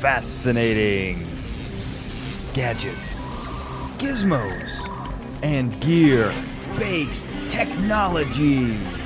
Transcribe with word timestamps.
fascinating 0.00 1.26
gadgets, 2.52 3.14
gizmos, 3.96 4.70
and 5.42 5.80
gear 5.80 6.30
based 6.78 7.26
technologies. 7.48 9.05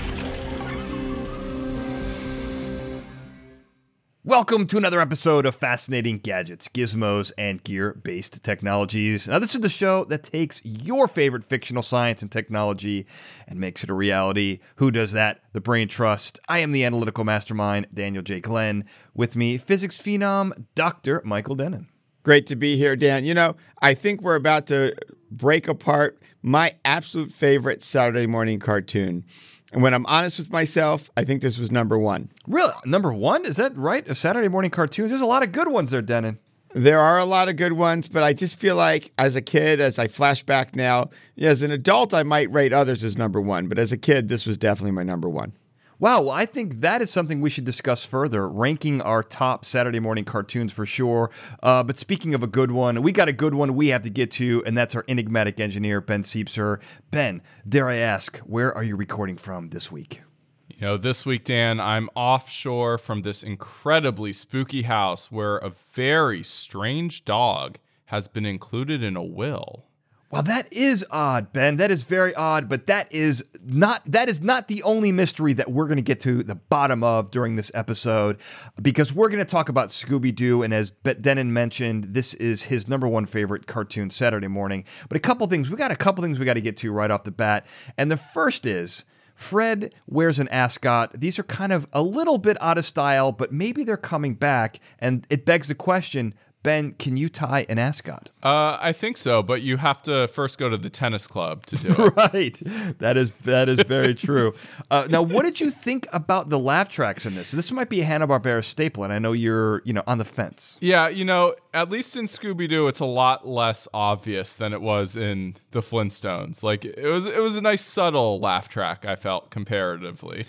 Welcome 4.23 4.67
to 4.67 4.77
another 4.77 5.01
episode 5.01 5.47
of 5.47 5.55
Fascinating 5.55 6.19
Gadgets, 6.19 6.69
Gizmos, 6.69 7.33
and 7.39 7.65
Gear 7.65 7.95
Based 7.95 8.43
Technologies. 8.45 9.27
Now, 9.27 9.39
this 9.39 9.55
is 9.55 9.63
the 9.63 9.71
show 9.71 10.05
that 10.05 10.25
takes 10.25 10.61
your 10.63 11.09
favorite 11.09 11.43
fictional 11.43 11.83
science 11.83 12.21
and 12.21 12.31
technology 12.31 13.07
and 13.49 13.59
makes 13.59 13.83
it 13.83 13.89
a 13.89 13.95
reality. 13.95 14.59
Who 14.77 14.91
does 14.91 15.13
that? 15.13 15.41
The 15.55 15.63
Brain 15.63 15.89
Trust. 15.89 16.39
I 16.51 16.59
am 16.59 16.73
the 16.73 16.85
analytical 16.85 17.25
mastermind, 17.25 17.87
Daniel 17.95 18.23
J. 18.23 18.41
Glenn. 18.41 18.85
With 19.15 19.37
me, 19.37 19.57
physics 19.57 19.97
phenom, 19.97 20.67
Dr. 20.75 21.23
Michael 21.25 21.55
Dennin. 21.55 21.89
Great 22.23 22.47
to 22.49 22.57
be 22.57 22.77
here, 22.77 22.97
Dan. 22.97 23.25
You 23.25 23.33
know, 23.33 23.57
I 23.81 23.95
think 23.95 24.21
we're 24.21 24.35
about 24.35 24.67
to 24.67 24.95
break 25.31 25.67
apart 25.67 26.23
my 26.43 26.75
absolute 26.85 27.33
favorite 27.33 27.83
Saturday 27.83 28.27
morning 28.27 28.59
cartoon. 28.59 29.25
And 29.73 29.83
when 29.83 29.95
I'm 29.95 30.07
honest 30.07 30.39
with 30.39 30.51
myself, 30.51 31.11
I 31.17 31.25
think 31.25 31.43
this 31.43 31.59
was 31.59 31.71
number 31.71 31.99
one. 31.99 32.29
Really? 32.47 32.75
Number 32.85 33.13
one? 33.13 33.47
Is 33.47 33.57
that 33.57 33.77
right? 33.77 34.07
Of 34.09 34.19
Saturday 34.19 34.49
morning 34.49 34.71
cartoons? 34.71 35.11
There's 35.11 35.23
a 35.23 35.27
lot 35.27 35.43
of 35.43 35.53
good 35.53 35.69
ones 35.69 35.91
there, 35.91 36.03
Dennin. 36.03 36.39
There 36.73 37.01
are 37.01 37.19
a 37.19 37.25
lot 37.25 37.49
of 37.49 37.57
good 37.57 37.73
ones, 37.73 38.09
but 38.09 38.23
I 38.23 38.33
just 38.33 38.59
feel 38.59 38.77
like 38.77 39.13
as 39.19 39.35
a 39.35 39.41
kid, 39.41 39.81
as 39.81 39.99
I 39.99 40.07
flash 40.07 40.45
back 40.45 40.77
now, 40.77 41.11
as 41.37 41.63
an 41.63 41.73
adult, 41.73 42.15
I 42.15 42.23
might 42.23 42.53
rate 42.53 42.73
others 42.73 43.03
as 43.03 43.19
number 43.19 43.41
one. 43.41 43.67
But 43.67 43.79
as 43.79 43.91
a 43.91 43.97
kid, 43.97 44.29
this 44.29 44.47
was 44.47 44.57
definitely 44.57 44.93
my 44.93 45.03
number 45.03 45.29
one. 45.29 45.53
Wow, 46.01 46.23
well, 46.23 46.31
I 46.31 46.47
think 46.47 46.81
that 46.81 47.03
is 47.03 47.11
something 47.11 47.43
we 47.43 47.51
should 47.51 47.67
discuss 47.67 48.07
further, 48.07 48.49
ranking 48.49 49.03
our 49.03 49.23
top 49.23 49.67
Saturday 49.67 50.01
morning 50.01 50.25
cartoons 50.25 50.73
for 50.73 50.87
sure. 50.87 51.31
Uh, 51.63 51.83
but 51.83 51.99
speaking 51.99 52.33
of 52.33 52.43
a 52.43 52.47
good 52.47 52.71
one, 52.71 53.03
we 53.03 53.13
got 53.13 53.29
a 53.29 53.35
good 53.35 53.55
one 53.55 53.75
we 53.75 53.89
have 53.89 54.01
to 54.05 54.09
get 54.09 54.31
to, 54.31 54.65
and 54.65 54.79
that's 54.79 54.95
our 54.95 55.05
enigmatic 55.09 55.61
engineer, 55.61 56.01
Ben 56.01 56.23
Siepser. 56.23 56.81
Ben, 57.11 57.43
dare 57.69 57.91
I 57.91 57.97
ask, 57.97 58.39
where 58.39 58.75
are 58.75 58.83
you 58.83 58.97
recording 58.97 59.37
from 59.37 59.69
this 59.69 59.93
week? 59.93 60.23
You 60.71 60.81
know, 60.87 60.97
this 60.97 61.27
week, 61.27 61.45
Dan, 61.45 61.79
I'm 61.79 62.09
offshore 62.15 62.97
from 62.97 63.21
this 63.21 63.43
incredibly 63.43 64.33
spooky 64.33 64.83
house 64.83 65.31
where 65.31 65.59
a 65.59 65.69
very 65.69 66.43
strange 66.43 67.27
dog 67.27 67.77
has 68.07 68.27
been 68.27 68.47
included 68.47 69.03
in 69.03 69.17
a 69.17 69.23
will. 69.23 69.90
Well, 70.31 70.45
that 70.45 70.73
is 70.73 71.05
odd, 71.11 71.53
Ben. 71.53 71.75
That 71.77 71.91
is 71.91 72.05
very 72.05 72.33
odd, 72.37 72.69
but 72.69 72.87
that 72.87 73.13
is 73.13 73.45
not 73.65 74.03
that 74.07 74.29
is 74.29 74.41
not 74.41 74.69
the 74.69 74.81
only 74.85 75.11
mystery 75.11 75.55
that 75.55 75.73
we're 75.73 75.87
going 75.87 75.97
to 75.97 76.03
get 76.03 76.21
to 76.21 76.45
the 76.45 76.55
bottom 76.55 77.03
of 77.03 77.33
during 77.33 77.57
this 77.57 77.73
episode 77.75 78.41
because 78.81 79.13
we're 79.13 79.29
going 79.29 79.45
to 79.45 79.51
talk 79.51 79.69
about 79.69 79.89
Scooby 79.89 80.33
Doo 80.33 80.63
and 80.63 80.73
as 80.73 80.93
Ben 80.93 81.21
Dennin 81.21 81.53
mentioned, 81.53 82.15
this 82.15 82.35
is 82.35 82.63
his 82.63 82.87
number 82.87 83.09
one 83.09 83.27
favorite 83.27 83.67
cartoon 83.67 84.09
Saturday 84.09 84.47
morning. 84.47 84.85
But 85.09 85.17
a 85.17 85.21
couple 85.21 85.49
things, 85.49 85.69
we 85.69 85.77
got 85.77 85.91
a 85.91 85.97
couple 85.97 86.23
things 86.23 86.39
we 86.39 86.45
got 86.45 86.55
to 86.55 86.61
get 86.61 86.77
to 86.77 86.93
right 86.93 87.11
off 87.11 87.25
the 87.25 87.33
bat. 87.33 87.67
And 87.99 88.09
the 88.09 88.17
first 88.17 88.67
is 88.67 89.05
Fred 89.35 89.95
wears 90.07 90.39
an 90.39 90.49
ascot. 90.49 91.19
These 91.19 91.41
are 91.41 91.45
kind 91.45 91.73
of 91.73 91.89
a 91.93 92.03
little 92.03 92.39
bit 92.39 92.57
out 92.61 92.79
of 92.79 92.85
style, 92.85 93.33
but 93.33 93.53
maybe 93.53 93.83
they're 93.83 93.97
coming 93.97 94.35
back. 94.35 94.79
And 95.01 95.27
it 95.29 95.45
begs 95.45 95.67
the 95.67 95.75
question 95.75 96.35
Ben, 96.63 96.93
can 96.93 97.17
you 97.17 97.31
tie 97.31 97.65
an 97.71 97.79
ascot? 97.79 98.31
Uh, 98.43 98.77
I 98.79 98.93
think 98.93 99.17
so, 99.17 99.43
but 99.43 99.63
you 99.63 99.79
have 99.79 100.03
to 100.03 100.29
first 100.29 100.59
go 100.59 100.69
to 100.69 100.77
the 100.77 100.91
tennis 100.91 101.27
club 101.27 101.65
to 101.67 101.77
do 101.77 101.89
it. 102.07 102.17
right. 102.17 102.61
That 102.99 103.17
is 103.17 103.31
that 103.45 103.71
is 103.71 103.81
very 103.81 104.15
true. 104.15 104.53
Uh, 104.91 105.07
now, 105.09 105.23
what 105.23 105.45
did 105.45 105.59
you 105.59 105.71
think 105.71 106.07
about 106.13 106.51
the 106.51 106.59
laugh 106.59 106.91
tracks 106.91 107.25
in 107.25 107.35
this? 107.35 107.51
This 107.53 107.73
might 107.73 107.89
be 107.89 108.03
a 108.03 108.05
Hanna 108.05 108.29
Barbera 108.29 108.63
staple, 108.63 109.05
and 109.05 109.13
I 109.13 109.19
know 109.19 109.33
you're 109.33 109.81
you 109.87 109.95
know 109.95 110.03
on 110.07 110.19
the 110.19 110.25
fence. 110.27 110.77
Yeah, 110.83 111.09
you 111.09 111.25
know, 111.25 111.55
at 111.73 111.89
least 111.89 112.15
in 112.17 112.27
Scooby 112.27 112.69
Doo, 112.69 112.89
it's 112.89 113.01
a 113.01 113.07
lot 113.07 113.49
less 113.49 113.89
obvious 113.95 114.55
than 114.55 114.75
it 114.75 114.83
was 114.83 115.17
in 115.17 115.57
the 115.71 115.81
Flintstones. 115.81 116.63
Like 116.63 116.85
it 116.85 117.09
was 117.09 117.27
it 117.27 117.41
was 117.41 117.57
a 117.57 117.63
nice 117.63 117.83
subtle 117.83 118.39
laugh 118.39 118.69
track. 118.69 119.07
I 119.07 119.17
felt 119.17 119.49
comparatively. 119.49 120.45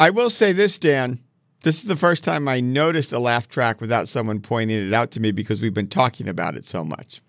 I 0.00 0.10
will 0.10 0.28
say 0.28 0.52
this, 0.52 0.76
Dan. 0.76 1.20
This 1.66 1.82
is 1.82 1.88
the 1.88 1.96
first 1.96 2.22
time 2.22 2.46
I 2.46 2.60
noticed 2.60 3.10
a 3.10 3.18
laugh 3.18 3.48
track 3.48 3.80
without 3.80 4.06
someone 4.06 4.38
pointing 4.38 4.86
it 4.86 4.94
out 4.94 5.10
to 5.10 5.20
me 5.20 5.32
because 5.32 5.60
we've 5.60 5.74
been 5.74 5.88
talking 5.88 6.28
about 6.28 6.54
it 6.54 6.64
so 6.64 6.84
much. 6.84 7.20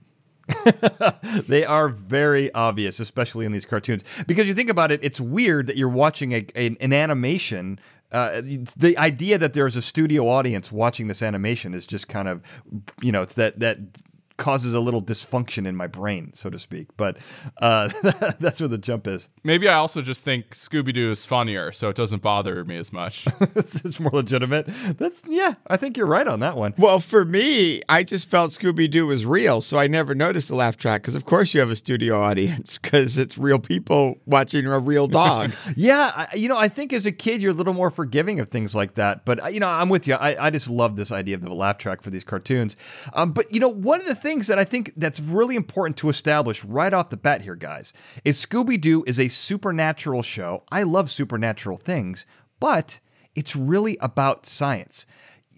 they 1.47 1.65
are 1.65 1.89
very 1.89 2.53
obvious, 2.53 2.99
especially 2.99 3.47
in 3.47 3.51
these 3.51 3.65
cartoons. 3.65 4.03
Because 4.27 4.47
you 4.47 4.53
think 4.53 4.69
about 4.69 4.91
it, 4.91 4.99
it's 5.01 5.19
weird 5.19 5.65
that 5.65 5.75
you're 5.75 5.89
watching 5.89 6.33
a, 6.33 6.45
a 6.55 6.77
an 6.79 6.93
animation. 6.93 7.79
Uh, 8.11 8.41
the 8.77 8.95
idea 8.99 9.39
that 9.39 9.53
there's 9.53 9.75
a 9.75 9.81
studio 9.81 10.29
audience 10.29 10.71
watching 10.71 11.07
this 11.07 11.23
animation 11.23 11.73
is 11.73 11.87
just 11.87 12.07
kind 12.07 12.27
of, 12.27 12.43
you 13.01 13.11
know, 13.11 13.23
it's 13.23 13.33
that 13.33 13.59
that 13.59 13.79
causes 14.37 14.73
a 14.73 14.79
little 14.79 15.01
dysfunction 15.01 15.67
in 15.67 15.75
my 15.75 15.87
brain, 15.87 16.31
so 16.35 16.49
to 16.49 16.59
speak. 16.59 16.87
But 16.95 17.17
uh, 17.57 17.89
that's 18.39 18.59
where 18.59 18.67
the 18.67 18.77
jump 18.77 19.07
is. 19.07 19.29
Maybe 19.43 19.67
I 19.67 19.73
also 19.73 20.01
just 20.01 20.23
think 20.23 20.51
Scooby 20.51 20.93
Doo 20.93 21.11
is 21.11 21.25
funnier, 21.25 21.71
so 21.71 21.89
it 21.89 21.95
doesn't 21.95 22.21
bother 22.21 22.63
me 22.63 22.77
as 22.77 22.93
much. 22.93 23.27
it's 23.41 23.99
more 23.99 24.11
legitimate. 24.13 24.67
That's 24.97 25.23
yeah. 25.27 25.55
I 25.67 25.77
think 25.77 25.97
you're 25.97 26.07
right 26.07 26.27
on 26.27 26.39
that 26.41 26.55
one. 26.55 26.73
Well, 26.77 26.99
for 26.99 27.25
me, 27.25 27.81
I 27.89 28.03
just 28.03 28.29
felt 28.29 28.51
Scooby 28.51 28.89
Doo 28.89 29.07
was 29.07 29.25
real, 29.25 29.61
so 29.61 29.79
I 29.79 29.87
never 29.87 30.13
noticed 30.13 30.47
the 30.47 30.55
laugh 30.55 30.77
track 30.77 31.01
because, 31.01 31.15
of 31.15 31.25
course, 31.25 31.53
you 31.53 31.59
have 31.59 31.69
a 31.69 31.75
studio 31.75 32.21
audience 32.27 32.77
because 32.77 33.17
it's 33.17 33.37
real 33.37 33.59
people 33.59 34.19
watching 34.25 34.65
a 34.67 34.79
real 34.79 35.07
dog. 35.07 35.51
yeah, 35.75 36.27
I, 36.31 36.35
you 36.35 36.47
know, 36.47 36.57
I 36.57 36.67
think 36.67 36.93
as 36.93 37.05
a 37.05 37.11
kid 37.11 37.41
you're 37.41 37.51
a 37.51 37.55
little 37.55 37.73
more 37.73 37.89
forgiving 37.89 38.39
of 38.39 38.49
things 38.49 38.75
like 38.75 38.93
that. 38.95 39.25
But 39.25 39.43
uh, 39.43 39.47
you 39.47 39.59
know, 39.59 39.67
I'm 39.67 39.89
with 39.89 40.07
you. 40.07 40.13
I, 40.13 40.47
I 40.47 40.49
just 40.51 40.69
love 40.69 40.95
this 40.95 41.11
idea 41.11 41.35
of 41.35 41.41
the 41.41 41.53
laugh 41.53 41.77
track 41.77 42.01
for 42.01 42.11
these 42.11 42.23
cartoons. 42.23 42.75
Um, 43.13 43.31
but 43.31 43.51
you 43.51 43.59
know, 43.59 43.69
one 43.69 43.99
of 43.99 44.05
the 44.05 44.15
things 44.15 44.26
things 44.27 44.47
that 44.47 44.59
I 44.59 44.65
think 44.65 44.91
that's 44.97 45.21
really 45.21 45.55
important 45.55 45.95
to 45.97 46.09
establish 46.09 46.61
right 46.65 46.93
off 46.93 47.11
the 47.11 47.15
bat 47.15 47.41
here, 47.41 47.55
guys, 47.55 47.93
is 48.25 48.45
Scooby 48.45 48.79
Doo 48.79 49.05
is 49.07 49.21
a 49.21 49.29
supernatural 49.29 50.21
show. 50.21 50.63
I 50.69 50.83
love 50.83 51.09
supernatural 51.09 51.77
things, 51.77 52.25
but 52.59 52.99
it's 53.35 53.55
really 53.55 53.97
about 54.01 54.45
science. 54.45 55.05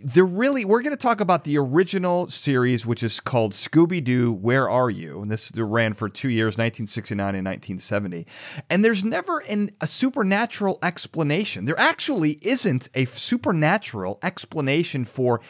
They're 0.03 0.24
really, 0.24 0.66
we're 0.66 0.84
going 0.84 0.96
to 0.96 1.02
talk 1.02 1.19
about 1.19 1.46
the 1.46 1.57
original 1.57 2.30
series, 2.30 2.85
which 2.85 3.02
is 3.02 3.19
called 3.19 3.53
Scooby 3.53 4.03
Doo, 4.03 4.34
Where 4.34 4.69
Are 4.69 4.91
You? 4.91 5.24
And 5.24 5.31
this 5.31 5.51
ran 5.57 5.96
for 5.96 6.07
two 6.07 6.30
years, 6.30 6.53
1969 6.53 7.28
and 7.36 7.46
1970. 7.47 8.28
And 8.69 8.86
there's 8.86 9.03
never 9.03 9.40
an, 9.50 9.72
a 9.81 9.88
supernatural 9.88 10.78
explanation. 10.84 11.66
There 11.66 11.80
actually 11.80 12.38
isn't 12.44 12.88
a 12.94 13.06
supernatural 13.06 14.19
explanation 14.22 15.06
for 15.06 15.41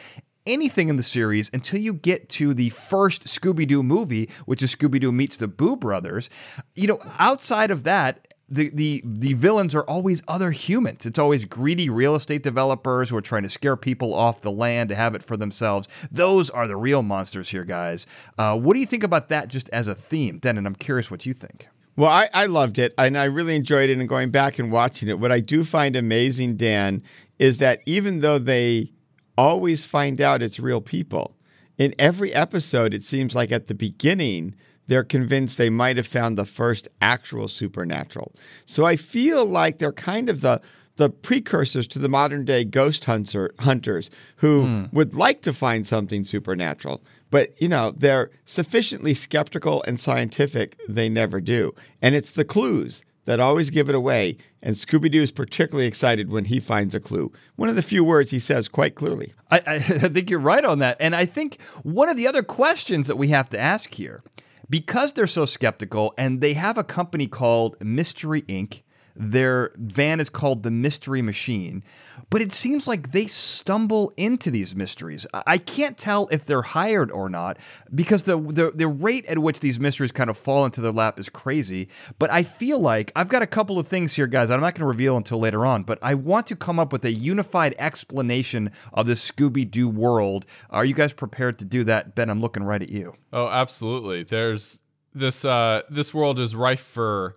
anything 0.50 0.88
in 0.88 0.96
the 0.96 1.02
series 1.02 1.50
until 1.52 1.80
you 1.80 1.94
get 1.94 2.28
to 2.30 2.52
the 2.52 2.70
first 2.70 3.24
Scooby 3.26 3.66
Doo 3.66 3.82
movie, 3.82 4.28
which 4.46 4.62
is 4.62 4.74
Scooby 4.74 5.00
Doo 5.00 5.12
meets 5.12 5.36
the 5.36 5.48
Boo 5.48 5.76
Brothers. 5.76 6.28
You 6.74 6.88
know, 6.88 7.00
outside 7.18 7.70
of 7.70 7.84
that, 7.84 8.26
the, 8.50 8.70
the 8.74 9.02
the 9.04 9.34
villains 9.34 9.76
are 9.76 9.84
always 9.84 10.22
other 10.26 10.50
humans. 10.50 11.06
It's 11.06 11.20
always 11.20 11.44
greedy 11.44 11.88
real 11.88 12.16
estate 12.16 12.42
developers 12.42 13.08
who 13.08 13.16
are 13.16 13.22
trying 13.22 13.44
to 13.44 13.48
scare 13.48 13.76
people 13.76 14.12
off 14.12 14.40
the 14.40 14.50
land 14.50 14.88
to 14.88 14.96
have 14.96 15.14
it 15.14 15.22
for 15.22 15.36
themselves. 15.36 15.88
Those 16.10 16.50
are 16.50 16.66
the 16.66 16.76
real 16.76 17.02
monsters 17.02 17.48
here, 17.48 17.64
guys. 17.64 18.06
Uh, 18.36 18.58
what 18.58 18.74
do 18.74 18.80
you 18.80 18.86
think 18.86 19.04
about 19.04 19.28
that 19.28 19.48
just 19.48 19.68
as 19.70 19.86
a 19.86 19.94
theme, 19.94 20.38
Den? 20.38 20.58
And 20.58 20.66
I'm 20.66 20.74
curious 20.74 21.10
what 21.12 21.24
you 21.24 21.32
think. 21.32 21.68
Well, 21.96 22.10
I, 22.10 22.28
I 22.32 22.46
loved 22.46 22.78
it 22.78 22.94
and 22.98 23.16
I 23.16 23.24
really 23.24 23.54
enjoyed 23.54 23.90
it 23.90 23.98
and 23.98 24.08
going 24.08 24.30
back 24.30 24.58
and 24.58 24.72
watching 24.72 25.08
it. 25.08 25.18
What 25.18 25.30
I 25.30 25.40
do 25.40 25.64
find 25.64 25.94
amazing, 25.94 26.56
Dan, 26.56 27.02
is 27.38 27.58
that 27.58 27.80
even 27.86 28.20
though 28.20 28.38
they 28.38 28.92
always 29.40 29.86
find 29.86 30.20
out 30.20 30.42
it's 30.42 30.60
real 30.60 30.82
people. 30.82 31.34
In 31.78 31.94
every 31.98 32.30
episode, 32.34 32.92
it 32.92 33.02
seems 33.02 33.34
like 33.34 33.50
at 33.50 33.68
the 33.68 33.74
beginning, 33.74 34.54
they're 34.86 35.02
convinced 35.02 35.56
they 35.56 35.70
might 35.70 35.96
have 35.96 36.06
found 36.06 36.36
the 36.36 36.44
first 36.44 36.88
actual 37.00 37.48
supernatural. 37.48 38.34
So 38.66 38.84
I 38.84 38.96
feel 38.96 39.46
like 39.46 39.78
they're 39.78 39.92
kind 39.92 40.28
of 40.28 40.42
the 40.42 40.60
the 40.96 41.08
precursors 41.08 41.88
to 41.88 41.98
the 41.98 42.10
modern 42.10 42.44
day 42.44 42.62
ghost 42.62 43.06
hunter, 43.06 43.54
hunters 43.60 44.10
who 44.36 44.66
mm. 44.66 44.92
would 44.92 45.14
like 45.14 45.40
to 45.40 45.54
find 45.54 45.86
something 45.86 46.24
supernatural, 46.24 47.02
but 47.30 47.54
you 47.62 47.68
know 47.68 47.92
they're 47.96 48.30
sufficiently 48.44 49.14
skeptical 49.14 49.82
and 49.86 49.98
scientific 49.98 50.76
they 50.86 51.08
never 51.08 51.40
do. 51.40 51.74
And 52.02 52.14
it's 52.14 52.34
the 52.34 52.44
clues 52.44 53.02
that 53.30 53.38
always 53.38 53.70
give 53.70 53.88
it 53.88 53.94
away, 53.94 54.36
and 54.60 54.74
Scooby 54.74 55.08
Doo 55.08 55.22
is 55.22 55.30
particularly 55.30 55.86
excited 55.86 56.32
when 56.32 56.46
he 56.46 56.58
finds 56.58 56.96
a 56.96 57.00
clue. 57.00 57.30
One 57.54 57.68
of 57.68 57.76
the 57.76 57.80
few 57.82 58.02
words 58.02 58.32
he 58.32 58.40
says 58.40 58.68
quite 58.68 58.96
clearly. 58.96 59.34
I, 59.52 59.58
I, 59.68 59.78
think 59.78 60.30
you're 60.30 60.40
right 60.40 60.64
on 60.64 60.80
that. 60.80 60.96
And 60.98 61.14
I 61.14 61.26
think 61.26 61.62
one 61.84 62.08
of 62.08 62.16
the 62.16 62.26
other 62.26 62.42
questions 62.42 63.06
that 63.06 63.14
we 63.14 63.28
have 63.28 63.48
to 63.50 63.58
ask 63.58 63.94
here, 63.94 64.24
because 64.68 65.12
they're 65.12 65.28
so 65.28 65.44
skeptical 65.44 66.12
and 66.18 66.40
they 66.40 66.54
have 66.54 66.76
a 66.76 66.82
company 66.82 67.28
called 67.28 67.76
Mystery 67.80 68.42
Inc., 68.42 68.82
Their 69.20 69.72
van 69.76 70.18
is 70.18 70.30
called 70.30 70.62
the 70.62 70.70
Mystery 70.70 71.20
Machine, 71.20 71.84
but 72.30 72.40
it 72.40 72.52
seems 72.52 72.88
like 72.88 73.10
they 73.10 73.26
stumble 73.26 74.14
into 74.16 74.50
these 74.50 74.74
mysteries. 74.74 75.26
I 75.34 75.58
can't 75.58 75.98
tell 75.98 76.26
if 76.30 76.46
they're 76.46 76.62
hired 76.62 77.10
or 77.10 77.28
not 77.28 77.58
because 77.94 78.22
the, 78.22 78.40
the 78.40 78.70
the 78.74 78.88
rate 78.88 79.26
at 79.26 79.38
which 79.38 79.60
these 79.60 79.78
mysteries 79.78 80.10
kind 80.10 80.30
of 80.30 80.38
fall 80.38 80.64
into 80.64 80.80
their 80.80 80.90
lap 80.90 81.18
is 81.18 81.28
crazy. 81.28 81.90
But 82.18 82.30
I 82.30 82.42
feel 82.42 82.78
like 82.78 83.12
I've 83.14 83.28
got 83.28 83.42
a 83.42 83.46
couple 83.46 83.78
of 83.78 83.86
things 83.86 84.14
here, 84.14 84.26
guys. 84.26 84.48
I'm 84.48 84.62
not 84.62 84.74
going 84.74 84.80
to 84.80 84.86
reveal 84.86 85.18
until 85.18 85.38
later 85.38 85.66
on, 85.66 85.82
but 85.82 85.98
I 86.00 86.14
want 86.14 86.46
to 86.46 86.56
come 86.56 86.78
up 86.78 86.90
with 86.90 87.04
a 87.04 87.12
unified 87.12 87.74
explanation 87.78 88.70
of 88.94 89.06
the 89.06 89.14
Scooby 89.14 89.70
Doo 89.70 89.90
world. 89.90 90.46
Are 90.70 90.86
you 90.86 90.94
guys 90.94 91.12
prepared 91.12 91.58
to 91.58 91.66
do 91.66 91.84
that? 91.84 92.14
Ben, 92.14 92.30
I'm 92.30 92.40
looking 92.40 92.62
right 92.62 92.80
at 92.80 92.88
you. 92.88 93.12
Oh, 93.34 93.48
absolutely. 93.48 94.22
There's 94.22 94.80
this 95.12 95.44
uh 95.44 95.82
this 95.90 96.14
world 96.14 96.38
is 96.38 96.56
rife 96.56 96.80
for 96.80 97.36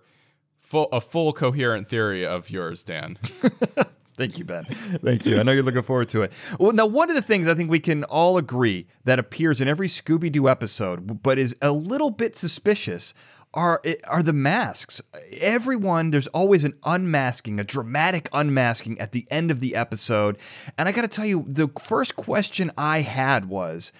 full 0.74 0.88
a 0.90 1.00
full 1.00 1.32
coherent 1.32 1.86
theory 1.86 2.26
of 2.26 2.50
yours, 2.50 2.82
Dan. 2.82 3.16
Thank 4.16 4.38
you, 4.38 4.44
Ben. 4.44 4.64
Thank 4.64 5.24
you. 5.24 5.38
I 5.38 5.44
know 5.44 5.52
you're 5.52 5.62
looking 5.62 5.82
forward 5.82 6.08
to 6.10 6.22
it. 6.22 6.32
Well, 6.58 6.72
now, 6.72 6.86
one 6.86 7.10
of 7.10 7.16
the 7.16 7.22
things 7.22 7.46
I 7.46 7.54
think 7.54 7.70
we 7.70 7.78
can 7.78 8.02
all 8.04 8.38
agree 8.38 8.86
that 9.04 9.20
appears 9.20 9.60
in 9.60 9.68
every 9.68 9.86
Scooby 9.88 10.30
Doo 10.30 10.48
episode, 10.48 11.22
but 11.22 11.38
is 11.38 11.54
a 11.62 11.70
little 11.70 12.10
bit 12.10 12.36
suspicious, 12.36 13.14
are 13.54 13.80
are 14.08 14.22
the 14.22 14.32
masks. 14.32 15.00
Everyone, 15.40 16.10
there's 16.10 16.26
always 16.28 16.64
an 16.64 16.74
unmasking, 16.84 17.60
a 17.60 17.64
dramatic 17.64 18.28
unmasking 18.32 18.98
at 18.98 19.12
the 19.12 19.28
end 19.30 19.52
of 19.52 19.60
the 19.60 19.76
episode. 19.76 20.38
And 20.76 20.88
I 20.88 20.92
got 20.92 21.02
to 21.02 21.08
tell 21.08 21.26
you, 21.26 21.44
the 21.46 21.68
first 21.80 22.16
question 22.16 22.72
I 22.76 23.02
had 23.02 23.48
was. 23.48 23.92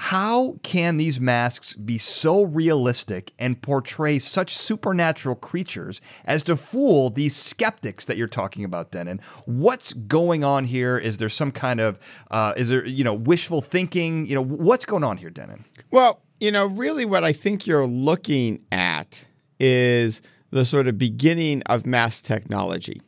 How 0.00 0.60
can 0.62 0.96
these 0.96 1.20
masks 1.20 1.74
be 1.74 1.98
so 1.98 2.44
realistic 2.44 3.32
and 3.36 3.60
portray 3.60 4.20
such 4.20 4.56
supernatural 4.56 5.34
creatures 5.34 6.00
as 6.24 6.44
to 6.44 6.56
fool 6.56 7.10
these 7.10 7.34
skeptics 7.34 8.04
that 8.04 8.16
you're 8.16 8.28
talking 8.28 8.62
about, 8.62 8.92
Dennin? 8.92 9.20
What's 9.46 9.92
going 9.92 10.44
on 10.44 10.66
here? 10.66 10.98
Is 10.98 11.16
there 11.16 11.28
some 11.28 11.50
kind 11.50 11.80
of, 11.80 11.98
uh, 12.30 12.52
is 12.56 12.68
there, 12.68 12.86
you 12.86 13.02
know, 13.02 13.12
wishful 13.12 13.60
thinking? 13.60 14.24
You 14.26 14.36
know, 14.36 14.44
what's 14.44 14.84
going 14.84 15.02
on 15.02 15.16
here, 15.16 15.30
Dennin? 15.30 15.64
Well, 15.90 16.22
you 16.38 16.52
know, 16.52 16.66
really 16.66 17.04
what 17.04 17.24
I 17.24 17.32
think 17.32 17.66
you're 17.66 17.84
looking 17.84 18.64
at 18.70 19.24
is 19.58 20.22
the 20.50 20.64
sort 20.64 20.86
of 20.86 20.96
beginning 20.96 21.64
of 21.64 21.84
mass 21.84 22.22
technology. 22.22 23.02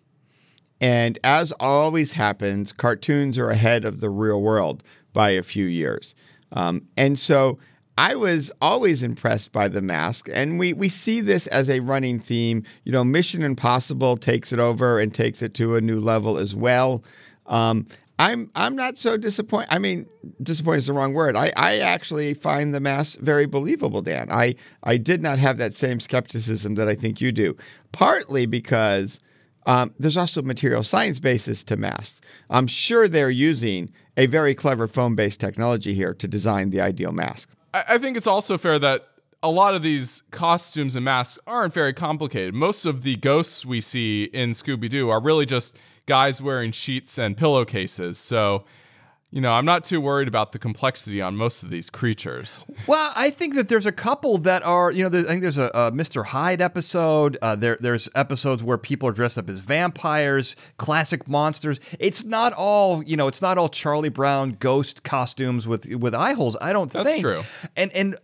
And 0.80 1.20
as 1.22 1.52
always 1.60 2.14
happens, 2.14 2.72
cartoons 2.72 3.38
are 3.38 3.50
ahead 3.50 3.84
of 3.84 4.00
the 4.00 4.10
real 4.10 4.42
world 4.42 4.82
by 5.12 5.30
a 5.30 5.44
few 5.44 5.66
years. 5.66 6.16
Um, 6.52 6.86
and 6.96 7.18
so 7.18 7.58
I 7.98 8.14
was 8.14 8.50
always 8.62 9.02
impressed 9.02 9.52
by 9.52 9.68
the 9.68 9.82
mask, 9.82 10.28
and 10.32 10.58
we 10.58 10.72
we 10.72 10.88
see 10.88 11.20
this 11.20 11.46
as 11.48 11.68
a 11.68 11.80
running 11.80 12.18
theme. 12.18 12.64
You 12.84 12.92
know, 12.92 13.04
Mission 13.04 13.42
Impossible 13.42 14.16
takes 14.16 14.52
it 14.52 14.58
over 14.58 14.98
and 14.98 15.12
takes 15.12 15.42
it 15.42 15.54
to 15.54 15.76
a 15.76 15.80
new 15.80 16.00
level 16.00 16.38
as 16.38 16.54
well. 16.54 17.04
Um, 17.46 17.86
I'm 18.18 18.50
I'm 18.54 18.76
not 18.76 18.98
so 18.98 19.16
disappointed. 19.16 19.68
I 19.70 19.78
mean, 19.78 20.06
disappointed 20.42 20.78
is 20.78 20.86
the 20.86 20.92
wrong 20.92 21.14
word. 21.14 21.36
I, 21.36 21.52
I 21.56 21.78
actually 21.78 22.34
find 22.34 22.74
the 22.74 22.80
mask 22.80 23.18
very 23.18 23.46
believable, 23.46 24.02
Dan. 24.02 24.28
I 24.30 24.56
I 24.82 24.96
did 24.96 25.22
not 25.22 25.38
have 25.38 25.56
that 25.58 25.74
same 25.74 26.00
skepticism 26.00 26.74
that 26.74 26.86
I 26.86 26.94
think 26.94 27.20
you 27.20 27.32
do. 27.32 27.56
Partly 27.92 28.46
because 28.46 29.20
um, 29.66 29.94
there's 29.98 30.16
also 30.16 30.42
material 30.42 30.82
science 30.82 31.18
basis 31.18 31.64
to 31.64 31.76
masks. 31.76 32.20
I'm 32.48 32.66
sure 32.66 33.08
they're 33.08 33.30
using 33.30 33.92
a 34.20 34.26
very 34.26 34.54
clever 34.54 34.86
foam 34.86 35.16
based 35.16 35.40
technology 35.40 35.94
here 35.94 36.12
to 36.12 36.28
design 36.28 36.68
the 36.68 36.80
ideal 36.80 37.10
mask. 37.10 37.48
I, 37.72 37.84
I 37.90 37.98
think 37.98 38.18
it's 38.18 38.26
also 38.26 38.58
fair 38.58 38.78
that 38.78 39.08
a 39.42 39.50
lot 39.50 39.74
of 39.74 39.80
these 39.80 40.24
costumes 40.30 40.94
and 40.94 41.04
masks 41.06 41.38
aren't 41.46 41.72
very 41.72 41.94
complicated. 41.94 42.52
Most 42.52 42.84
of 42.84 43.02
the 43.02 43.16
ghosts 43.16 43.64
we 43.64 43.80
see 43.80 44.24
in 44.24 44.50
Scooby 44.50 44.90
Doo 44.90 45.08
are 45.08 45.22
really 45.22 45.46
just 45.46 45.78
guys 46.04 46.42
wearing 46.42 46.70
sheets 46.70 47.16
and 47.16 47.34
pillowcases. 47.34 48.18
So 48.18 48.64
you 49.32 49.40
know, 49.40 49.52
I'm 49.52 49.64
not 49.64 49.84
too 49.84 50.00
worried 50.00 50.26
about 50.26 50.50
the 50.50 50.58
complexity 50.58 51.20
on 51.20 51.36
most 51.36 51.62
of 51.62 51.70
these 51.70 51.88
creatures. 51.88 52.64
Well, 52.88 53.12
I 53.14 53.30
think 53.30 53.54
that 53.54 53.68
there's 53.68 53.86
a 53.86 53.92
couple 53.92 54.38
that 54.38 54.64
are, 54.64 54.90
you 54.90 55.08
know, 55.08 55.18
I 55.20 55.22
think 55.22 55.42
there's 55.42 55.58
a, 55.58 55.70
a 55.72 55.92
Mr. 55.92 56.26
Hyde 56.26 56.60
episode. 56.60 57.38
Uh, 57.40 57.54
there, 57.54 57.76
there's 57.78 58.08
episodes 58.16 58.62
where 58.62 58.76
people 58.76 59.08
are 59.08 59.12
dressed 59.12 59.38
up 59.38 59.48
as 59.48 59.60
vampires, 59.60 60.56
classic 60.78 61.28
monsters. 61.28 61.78
It's 62.00 62.24
not 62.24 62.52
all, 62.54 63.04
you 63.04 63.16
know, 63.16 63.28
it's 63.28 63.40
not 63.40 63.56
all 63.56 63.68
Charlie 63.68 64.08
Brown 64.08 64.56
ghost 64.58 65.04
costumes 65.04 65.68
with 65.68 65.86
with 65.86 66.14
eye 66.14 66.32
holes. 66.32 66.56
I 66.60 66.72
don't 66.72 66.90
That's 66.90 67.12
think. 67.12 67.24
That's 67.24 67.46
true. 67.46 67.68
And 67.76 67.92
and 67.92 68.16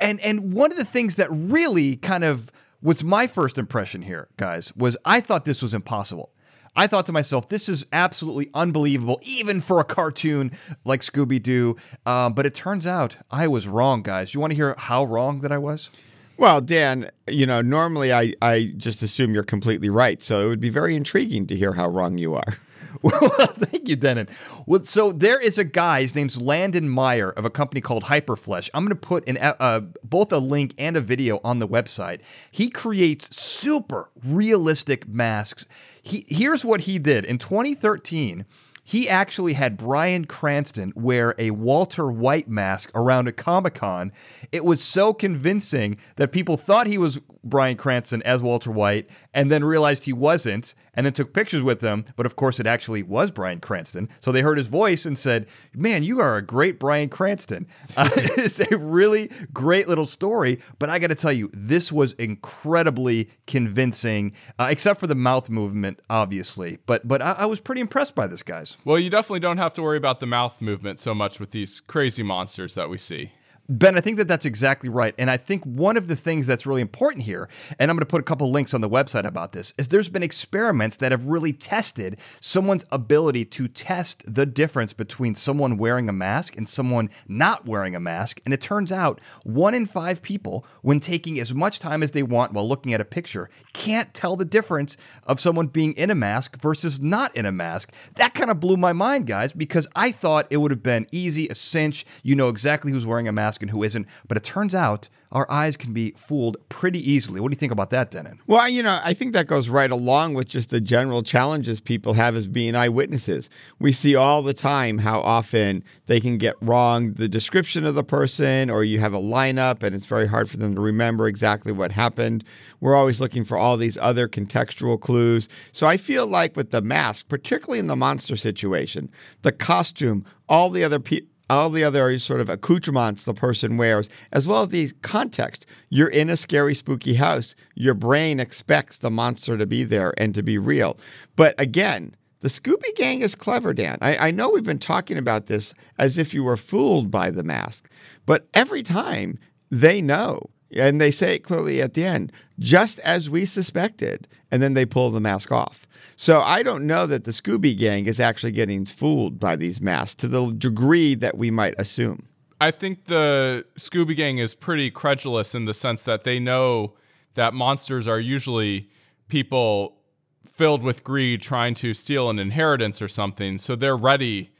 and 0.00 0.20
and 0.20 0.52
one 0.52 0.70
of 0.70 0.76
the 0.76 0.84
things 0.84 1.14
that 1.14 1.28
really 1.30 1.96
kind 1.96 2.24
of 2.24 2.50
was 2.82 3.02
my 3.02 3.26
first 3.26 3.56
impression 3.56 4.02
here, 4.02 4.28
guys, 4.36 4.74
was 4.76 4.98
I 5.04 5.20
thought 5.20 5.46
this 5.46 5.62
was 5.62 5.72
impossible. 5.72 6.30
I 6.76 6.86
thought 6.86 7.06
to 7.06 7.12
myself, 7.12 7.48
this 7.48 7.68
is 7.68 7.86
absolutely 7.92 8.50
unbelievable, 8.54 9.18
even 9.22 9.60
for 9.60 9.80
a 9.80 9.84
cartoon 9.84 10.52
like 10.84 11.00
Scooby 11.00 11.42
Doo. 11.42 11.76
Um, 12.04 12.34
but 12.34 12.46
it 12.46 12.54
turns 12.54 12.86
out 12.86 13.16
I 13.30 13.48
was 13.48 13.66
wrong, 13.66 14.02
guys. 14.02 14.34
You 14.34 14.40
want 14.40 14.50
to 14.50 14.54
hear 14.54 14.74
how 14.78 15.04
wrong 15.04 15.40
that 15.40 15.50
I 15.50 15.58
was? 15.58 15.88
Well, 16.36 16.60
Dan, 16.60 17.10
you 17.26 17.46
know, 17.46 17.62
normally 17.62 18.12
I, 18.12 18.34
I 18.42 18.74
just 18.76 19.02
assume 19.02 19.32
you're 19.32 19.42
completely 19.42 19.88
right. 19.88 20.22
So 20.22 20.44
it 20.44 20.48
would 20.48 20.60
be 20.60 20.68
very 20.68 20.94
intriguing 20.94 21.46
to 21.46 21.56
hear 21.56 21.72
how 21.72 21.88
wrong 21.88 22.18
you 22.18 22.34
are. 22.34 22.58
Well, 23.02 23.30
thank 23.48 23.88
you, 23.88 23.96
Dennin. 23.96 24.28
Well, 24.66 24.84
so 24.84 25.12
there 25.12 25.40
is 25.40 25.58
a 25.58 25.64
guy. 25.64 26.02
His 26.02 26.14
name's 26.14 26.40
Landon 26.40 26.88
Meier 26.88 27.30
of 27.30 27.44
a 27.44 27.50
company 27.50 27.80
called 27.80 28.04
Hyperflesh. 28.04 28.68
I'm 28.74 28.84
going 28.84 28.90
to 28.90 28.96
put 28.96 29.24
in 29.24 29.36
uh, 29.38 29.80
both 30.02 30.32
a 30.32 30.38
link 30.38 30.74
and 30.78 30.96
a 30.96 31.00
video 31.00 31.40
on 31.44 31.58
the 31.58 31.68
website. 31.68 32.20
He 32.50 32.68
creates 32.68 33.36
super 33.36 34.10
realistic 34.24 35.08
masks. 35.08 35.66
He 36.02 36.24
here's 36.28 36.64
what 36.64 36.82
he 36.82 36.98
did 36.98 37.24
in 37.24 37.38
2013 37.38 38.44
he 38.86 39.08
actually 39.08 39.54
had 39.54 39.76
Bryan 39.76 40.26
Cranston 40.26 40.92
wear 40.94 41.34
a 41.38 41.50
Walter 41.50 42.06
White 42.06 42.48
mask 42.48 42.88
around 42.94 43.26
a 43.26 43.32
Comic 43.32 43.74
Con. 43.74 44.12
It 44.52 44.64
was 44.64 44.80
so 44.80 45.12
convincing 45.12 45.98
that 46.14 46.30
people 46.30 46.56
thought 46.56 46.86
he 46.86 46.96
was 46.96 47.18
Bryan 47.42 47.76
Cranston 47.76 48.22
as 48.22 48.42
Walter 48.42 48.70
White 48.70 49.10
and 49.36 49.50
then 49.50 49.62
realized 49.62 50.04
he 50.04 50.14
wasn't 50.14 50.74
and 50.94 51.04
then 51.04 51.12
took 51.12 51.34
pictures 51.34 51.62
with 51.62 51.82
him. 51.82 52.06
But 52.16 52.24
of 52.24 52.36
course, 52.36 52.58
it 52.58 52.66
actually 52.66 53.02
was 53.02 53.30
Bryan 53.30 53.60
Cranston. 53.60 54.08
So 54.20 54.32
they 54.32 54.40
heard 54.40 54.56
his 54.56 54.66
voice 54.66 55.04
and 55.04 55.16
said, 55.16 55.46
Man, 55.74 56.02
you 56.02 56.20
are 56.20 56.36
a 56.36 56.42
great 56.42 56.80
Bryan 56.80 57.10
Cranston. 57.10 57.66
Uh, 57.96 58.08
it's 58.16 58.58
a 58.58 58.78
really 58.78 59.30
great 59.52 59.88
little 59.88 60.06
story. 60.06 60.58
But 60.78 60.88
I 60.88 60.98
got 60.98 61.08
to 61.08 61.14
tell 61.14 61.32
you, 61.32 61.50
this 61.52 61.92
was 61.92 62.14
incredibly 62.14 63.28
convincing, 63.46 64.34
uh, 64.58 64.68
except 64.70 64.98
for 64.98 65.06
the 65.06 65.14
mouth 65.14 65.50
movement, 65.50 66.00
obviously. 66.08 66.78
But, 66.86 67.06
but 67.06 67.20
I, 67.20 67.32
I 67.32 67.46
was 67.46 67.60
pretty 67.60 67.82
impressed 67.82 68.14
by 68.14 68.26
this, 68.26 68.42
guys. 68.42 68.78
Well, 68.86 68.98
you 68.98 69.10
definitely 69.10 69.40
don't 69.40 69.58
have 69.58 69.74
to 69.74 69.82
worry 69.82 69.98
about 69.98 70.20
the 70.20 70.26
mouth 70.26 70.62
movement 70.62 70.98
so 70.98 71.14
much 71.14 71.38
with 71.38 71.50
these 71.50 71.78
crazy 71.78 72.22
monsters 72.22 72.74
that 72.74 72.88
we 72.88 72.96
see. 72.96 73.32
Ben, 73.68 73.96
I 73.96 74.00
think 74.00 74.16
that 74.18 74.28
that's 74.28 74.44
exactly 74.44 74.88
right. 74.88 75.14
And 75.18 75.28
I 75.28 75.36
think 75.36 75.64
one 75.64 75.96
of 75.96 76.06
the 76.06 76.14
things 76.14 76.46
that's 76.46 76.66
really 76.66 76.80
important 76.80 77.24
here, 77.24 77.48
and 77.78 77.90
I'm 77.90 77.96
going 77.96 78.02
to 78.02 78.06
put 78.06 78.20
a 78.20 78.24
couple 78.24 78.50
links 78.50 78.72
on 78.74 78.80
the 78.80 78.88
website 78.88 79.26
about 79.26 79.52
this, 79.52 79.74
is 79.76 79.88
there's 79.88 80.08
been 80.08 80.22
experiments 80.22 80.98
that 80.98 81.10
have 81.10 81.24
really 81.24 81.52
tested 81.52 82.18
someone's 82.40 82.84
ability 82.92 83.44
to 83.46 83.66
test 83.66 84.22
the 84.32 84.46
difference 84.46 84.92
between 84.92 85.34
someone 85.34 85.78
wearing 85.78 86.08
a 86.08 86.12
mask 86.12 86.56
and 86.56 86.68
someone 86.68 87.10
not 87.26 87.66
wearing 87.66 87.96
a 87.96 88.00
mask. 88.00 88.40
And 88.44 88.54
it 88.54 88.60
turns 88.60 88.92
out 88.92 89.20
one 89.42 89.74
in 89.74 89.86
five 89.86 90.22
people, 90.22 90.64
when 90.82 91.00
taking 91.00 91.40
as 91.40 91.52
much 91.52 91.80
time 91.80 92.04
as 92.04 92.12
they 92.12 92.22
want 92.22 92.52
while 92.52 92.68
looking 92.68 92.94
at 92.94 93.00
a 93.00 93.04
picture, 93.04 93.50
can't 93.72 94.14
tell 94.14 94.36
the 94.36 94.44
difference 94.44 94.96
of 95.24 95.40
someone 95.40 95.66
being 95.66 95.92
in 95.94 96.10
a 96.10 96.14
mask 96.14 96.60
versus 96.60 97.00
not 97.00 97.34
in 97.34 97.44
a 97.44 97.52
mask. 97.52 97.92
That 98.14 98.34
kind 98.34 98.50
of 98.50 98.60
blew 98.60 98.76
my 98.76 98.92
mind, 98.92 99.26
guys, 99.26 99.52
because 99.52 99.88
I 99.96 100.12
thought 100.12 100.46
it 100.50 100.58
would 100.58 100.70
have 100.70 100.84
been 100.84 101.08
easy, 101.10 101.48
a 101.48 101.54
cinch. 101.56 102.06
You 102.22 102.36
know 102.36 102.48
exactly 102.48 102.92
who's 102.92 103.04
wearing 103.04 103.26
a 103.26 103.32
mask 103.32 103.55
and 103.62 103.70
who 103.70 103.82
isn't. 103.82 104.06
But 104.28 104.36
it 104.36 104.44
turns 104.44 104.74
out 104.74 105.08
our 105.32 105.50
eyes 105.50 105.76
can 105.76 105.92
be 105.92 106.12
fooled 106.16 106.56
pretty 106.68 106.98
easily. 107.10 107.40
What 107.40 107.48
do 107.48 107.52
you 107.52 107.58
think 107.58 107.72
about 107.72 107.90
that, 107.90 108.10
Dennin? 108.10 108.38
Well, 108.46 108.68
you 108.68 108.82
know, 108.82 109.00
I 109.02 109.12
think 109.12 109.32
that 109.32 109.46
goes 109.46 109.68
right 109.68 109.90
along 109.90 110.34
with 110.34 110.48
just 110.48 110.70
the 110.70 110.80
general 110.80 111.22
challenges 111.22 111.80
people 111.80 112.14
have 112.14 112.36
as 112.36 112.48
being 112.48 112.74
eyewitnesses. 112.74 113.50
We 113.78 113.92
see 113.92 114.14
all 114.14 114.42
the 114.42 114.54
time 114.54 114.98
how 114.98 115.20
often 115.20 115.82
they 116.06 116.20
can 116.20 116.38
get 116.38 116.54
wrong 116.60 117.14
the 117.14 117.28
description 117.28 117.84
of 117.84 117.94
the 117.94 118.04
person, 118.04 118.70
or 118.70 118.84
you 118.84 119.00
have 119.00 119.14
a 119.14 119.20
lineup 119.20 119.82
and 119.82 119.94
it's 119.94 120.06
very 120.06 120.28
hard 120.28 120.48
for 120.48 120.56
them 120.56 120.74
to 120.74 120.80
remember 120.80 121.26
exactly 121.26 121.72
what 121.72 121.92
happened. 121.92 122.44
We're 122.80 122.94
always 122.94 123.20
looking 123.20 123.44
for 123.44 123.58
all 123.58 123.76
these 123.76 123.98
other 123.98 124.28
contextual 124.28 125.00
clues. 125.00 125.48
So 125.72 125.86
I 125.86 125.96
feel 125.96 126.26
like 126.26 126.56
with 126.56 126.70
the 126.70 126.82
mask, 126.82 127.28
particularly 127.28 127.78
in 127.78 127.88
the 127.88 127.96
monster 127.96 128.36
situation, 128.36 129.10
the 129.42 129.52
costume, 129.52 130.24
all 130.48 130.70
the 130.70 130.84
other 130.84 131.00
people, 131.00 131.28
all 131.48 131.70
the 131.70 131.84
other 131.84 132.18
sort 132.18 132.40
of 132.40 132.48
accoutrements 132.48 133.24
the 133.24 133.34
person 133.34 133.76
wears, 133.76 134.08
as 134.32 134.48
well 134.48 134.62
as 134.62 134.68
the 134.68 134.90
context. 135.02 135.66
You're 135.88 136.08
in 136.08 136.28
a 136.28 136.36
scary, 136.36 136.74
spooky 136.74 137.14
house. 137.14 137.54
Your 137.74 137.94
brain 137.94 138.40
expects 138.40 138.96
the 138.96 139.10
monster 139.10 139.56
to 139.56 139.66
be 139.66 139.84
there 139.84 140.14
and 140.18 140.34
to 140.34 140.42
be 140.42 140.58
real. 140.58 140.98
But 141.36 141.54
again, 141.58 142.16
the 142.40 142.48
Scooby 142.48 142.94
Gang 142.96 143.22
is 143.22 143.34
clever, 143.34 143.72
Dan. 143.72 143.98
I, 144.00 144.28
I 144.28 144.30
know 144.30 144.50
we've 144.50 144.62
been 144.62 144.78
talking 144.78 145.16
about 145.16 145.46
this 145.46 145.72
as 145.98 146.18
if 146.18 146.34
you 146.34 146.44
were 146.44 146.56
fooled 146.56 147.10
by 147.10 147.30
the 147.30 147.42
mask, 147.42 147.90
but 148.26 148.46
every 148.52 148.82
time 148.82 149.38
they 149.70 150.02
know 150.02 150.50
and 150.70 151.00
they 151.00 151.10
say 151.10 151.36
it 151.36 151.44
clearly 151.44 151.80
at 151.80 151.94
the 151.94 152.04
end, 152.04 152.32
just 152.58 152.98
as 153.00 153.30
we 153.30 153.46
suspected, 153.46 154.28
and 154.50 154.62
then 154.62 154.74
they 154.74 154.84
pull 154.84 155.10
the 155.10 155.20
mask 155.20 155.50
off. 155.50 155.86
So 156.16 156.40
I 156.40 156.62
don't 156.62 156.86
know 156.86 157.06
that 157.06 157.24
the 157.24 157.30
Scooby 157.30 157.76
Gang 157.76 158.06
is 158.06 158.18
actually 158.18 158.52
getting 158.52 158.86
fooled 158.86 159.38
by 159.38 159.54
these 159.54 159.80
masks 159.82 160.14
to 160.16 160.28
the 160.28 160.50
degree 160.50 161.14
that 161.14 161.36
we 161.36 161.50
might 161.50 161.74
assume. 161.78 162.28
I 162.58 162.70
think 162.70 163.04
the 163.04 163.66
Scooby 163.78 164.16
Gang 164.16 164.38
is 164.38 164.54
pretty 164.54 164.90
credulous 164.90 165.54
in 165.54 165.66
the 165.66 165.74
sense 165.74 166.04
that 166.04 166.24
they 166.24 166.38
know 166.38 166.94
that 167.34 167.52
monsters 167.52 168.08
are 168.08 168.18
usually 168.18 168.88
people 169.28 169.98
filled 170.46 170.82
with 170.82 171.04
greed 171.04 171.42
trying 171.42 171.74
to 171.74 171.92
steal 171.92 172.30
an 172.30 172.38
inheritance 172.38 173.02
or 173.02 173.08
something. 173.08 173.58
So 173.58 173.76
they're 173.76 173.96
ready 173.96 174.52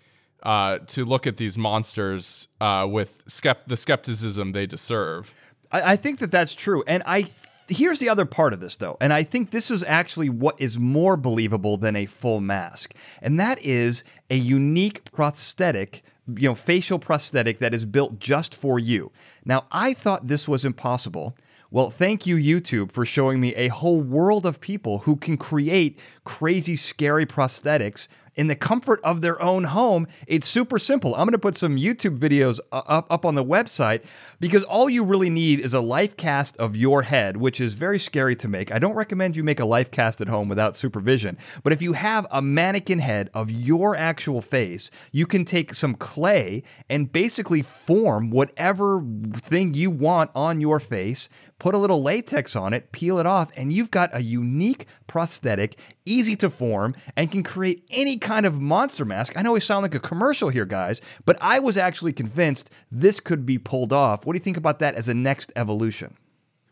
uh, 0.42 0.80
to 0.88 1.06
look 1.06 1.26
at 1.26 1.38
these 1.38 1.56
monsters 1.56 2.48
uh, 2.60 2.86
with 2.88 3.25
skept- 3.26 3.64
the 3.64 3.76
skepticism 3.76 4.52
they 4.52 4.66
deserve. 4.66 5.34
I, 5.72 5.92
I 5.92 5.96
think 5.96 6.18
that 6.18 6.30
that's 6.30 6.54
true, 6.54 6.84
and 6.86 7.02
I. 7.06 7.26
Here's 7.68 7.99
the 7.99 8.08
other 8.08 8.25
part 8.25 8.52
of 8.52 8.61
this, 8.61 8.76
though, 8.76 8.96
and 9.00 9.12
I 9.12 9.23
think 9.23 9.50
this 9.50 9.70
is 9.70 9.82
actually 9.85 10.28
what 10.28 10.61
is 10.61 10.78
more 10.78 11.16
believable 11.16 11.76
than 11.76 11.96
a 11.96 12.06
full 12.06 12.40
mask, 12.40 12.94
and 13.20 13.40
that 13.40 13.61
is 13.61 14.04
a 14.30 14.37
unique 14.37 15.11
prosthetic 15.12 16.02
you 16.35 16.49
know 16.49 16.54
facial 16.54 16.99
prosthetic 16.99 17.58
that 17.61 17.75
is 17.75 17.85
built 17.85 18.18
just 18.18 18.54
for 18.54 18.78
you. 18.78 19.12
Now, 19.44 19.66
I 19.70 19.94
thought 19.94 20.26
this 20.26 20.49
was 20.49 20.64
impossible. 20.64 21.37
Well, 21.70 21.90
thank 21.90 22.26
you 22.26 22.37
YouTube 22.37 22.92
for 22.92 23.04
showing 23.04 23.40
me 23.40 23.54
a 23.54 23.68
whole 23.68 24.00
world 24.00 24.46
of 24.46 24.61
people 24.61 24.99
who 24.99 25.16
can 25.16 25.37
create 25.37 25.99
crazy 26.25 26.76
scary 26.76 27.26
prosthetics 27.26 28.06
in 28.37 28.47
the 28.47 28.55
comfort 28.55 29.00
of 29.02 29.23
their 29.23 29.40
own 29.43 29.64
home. 29.64 30.07
It's 30.26 30.47
super 30.47 30.78
simple. 30.78 31.14
I'm 31.14 31.26
going 31.26 31.33
to 31.33 31.38
put 31.38 31.57
some 31.57 31.76
YouTube 31.76 32.19
videos 32.19 32.61
up, 32.71 33.07
up 33.11 33.25
on 33.25 33.35
the 33.35 33.45
website 33.45 34.05
because 34.38 34.62
all 34.64 34.88
you 34.88 35.05
really 35.05 35.31
need 35.31 35.61
is 35.61 35.75
a 35.75 35.81
life 35.81 36.16
cast 36.16 36.57
of 36.59 36.76
your 36.76 37.02
head, 37.02 37.38
which 37.38 37.61
is 37.61 37.75
very 37.75 37.99
scary 37.99 38.37
to 38.37 38.49
make. 38.49 38.71
I 38.71 38.78
don't 38.78 38.95
recommend 38.95 39.37
you 39.37 39.43
make 39.43 39.61
a 39.61 39.64
life 39.64 39.90
cast 39.90 40.21
at 40.21 40.28
home 40.28 40.49
without 40.49 40.76
supervision. 40.76 41.38
But 41.62 41.73
if 41.73 41.83
you 41.83 41.95
have 41.95 42.26
a 42.31 42.43
mannequin 42.43 42.99
head 42.99 43.31
of 43.35 43.50
your 43.50 43.97
actual 43.97 44.43
face, 44.43 44.90
you 45.12 45.26
can 45.26 45.45
take 45.45 45.75
some 45.75 45.95
clay 45.95 46.62
and 46.88 47.11
basically 47.11 47.62
form 47.62 48.31
whatever 48.31 49.02
thing 49.35 49.75
you 49.75 49.90
want 49.90 50.31
on 50.35 50.61
your 50.61 50.78
face 50.78 51.28
put 51.59 51.75
a 51.75 51.78
little 51.78 52.02
latex 52.02 52.55
on 52.55 52.73
it, 52.73 52.93
peel 52.93 53.19
it 53.19 53.26
off, 53.26 53.50
and 53.57 53.73
you've 53.73 53.90
got 53.90 54.14
a 54.14 54.23
unique 54.23 54.87
prosthetic, 55.07 55.76
easy 56.06 56.36
to 56.36 56.48
form, 56.48 56.94
and 57.16 57.30
can 57.30 57.42
create 57.42 57.84
any 57.90 58.16
kind 58.16 58.46
of 58.46 58.60
monster 58.60 59.04
mask. 59.04 59.34
I 59.36 59.42
know 59.42 59.52
we 59.52 59.60
sound 59.60 59.82
like 59.82 59.94
a 59.94 60.00
commercial 60.00 60.48
here, 60.48 60.64
guys, 60.64 61.00
but 61.25 61.36
I 61.40 61.58
was 61.58 61.76
actually 61.76 62.12
convinced 62.12 62.70
this 62.90 63.20
could 63.20 63.44
be 63.44 63.58
pulled 63.58 63.92
off. 63.92 64.25
What 64.25 64.32
do 64.32 64.38
you 64.38 64.44
think 64.44 64.56
about 64.56 64.78
that 64.78 64.94
as 64.94 65.08
a 65.08 65.14
next 65.14 65.52
evolution? 65.56 66.16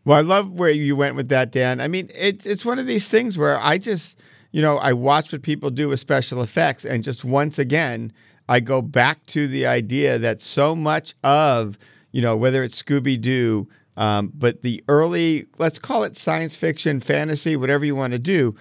Well, 0.04 0.18
I 0.18 0.22
love 0.22 0.52
where 0.52 0.70
you 0.70 0.96
went 0.96 1.16
with 1.16 1.28
that, 1.30 1.50
Dan. 1.50 1.80
I 1.80 1.88
mean, 1.88 2.10
it's 2.14 2.46
it's 2.46 2.64
one 2.64 2.78
of 2.78 2.86
these 2.86 3.08
things 3.08 3.38
where 3.38 3.58
I 3.58 3.78
just, 3.78 4.18
you 4.52 4.60
know, 4.62 4.76
I 4.78 4.92
watch 4.92 5.32
what 5.32 5.42
people 5.42 5.70
do 5.70 5.88
with 5.88 6.00
special 6.00 6.42
effects, 6.42 6.84
and 6.84 7.02
just 7.02 7.24
once 7.24 7.58
again, 7.58 8.12
I 8.48 8.60
go 8.60 8.82
back 8.82 9.24
to 9.28 9.48
the 9.48 9.66
idea 9.66 10.18
that 10.18 10.42
so 10.42 10.74
much 10.74 11.14
of, 11.24 11.78
you 12.12 12.20
know, 12.20 12.36
whether 12.36 12.62
it's 12.62 12.82
Scooby 12.82 13.18
Doo, 13.18 13.68
um, 13.96 14.32
but 14.34 14.62
the 14.62 14.84
early, 14.88 15.46
let's 15.58 15.78
call 15.78 16.04
it 16.04 16.16
science 16.16 16.54
fiction, 16.54 17.00
fantasy, 17.00 17.56
whatever 17.56 17.86
you 17.86 17.96
want 17.96 18.12
to 18.12 18.18
do, 18.18 18.54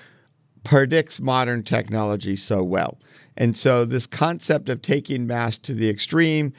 predicts 0.63 1.19
modern 1.19 1.63
technology 1.63 2.35
so 2.35 2.63
well. 2.63 2.97
And 3.35 3.57
so, 3.57 3.85
this 3.85 4.05
concept 4.05 4.69
of 4.69 4.81
taking 4.81 5.25
mass 5.25 5.57
to 5.59 5.73
the 5.73 5.89
extreme, 5.89 6.53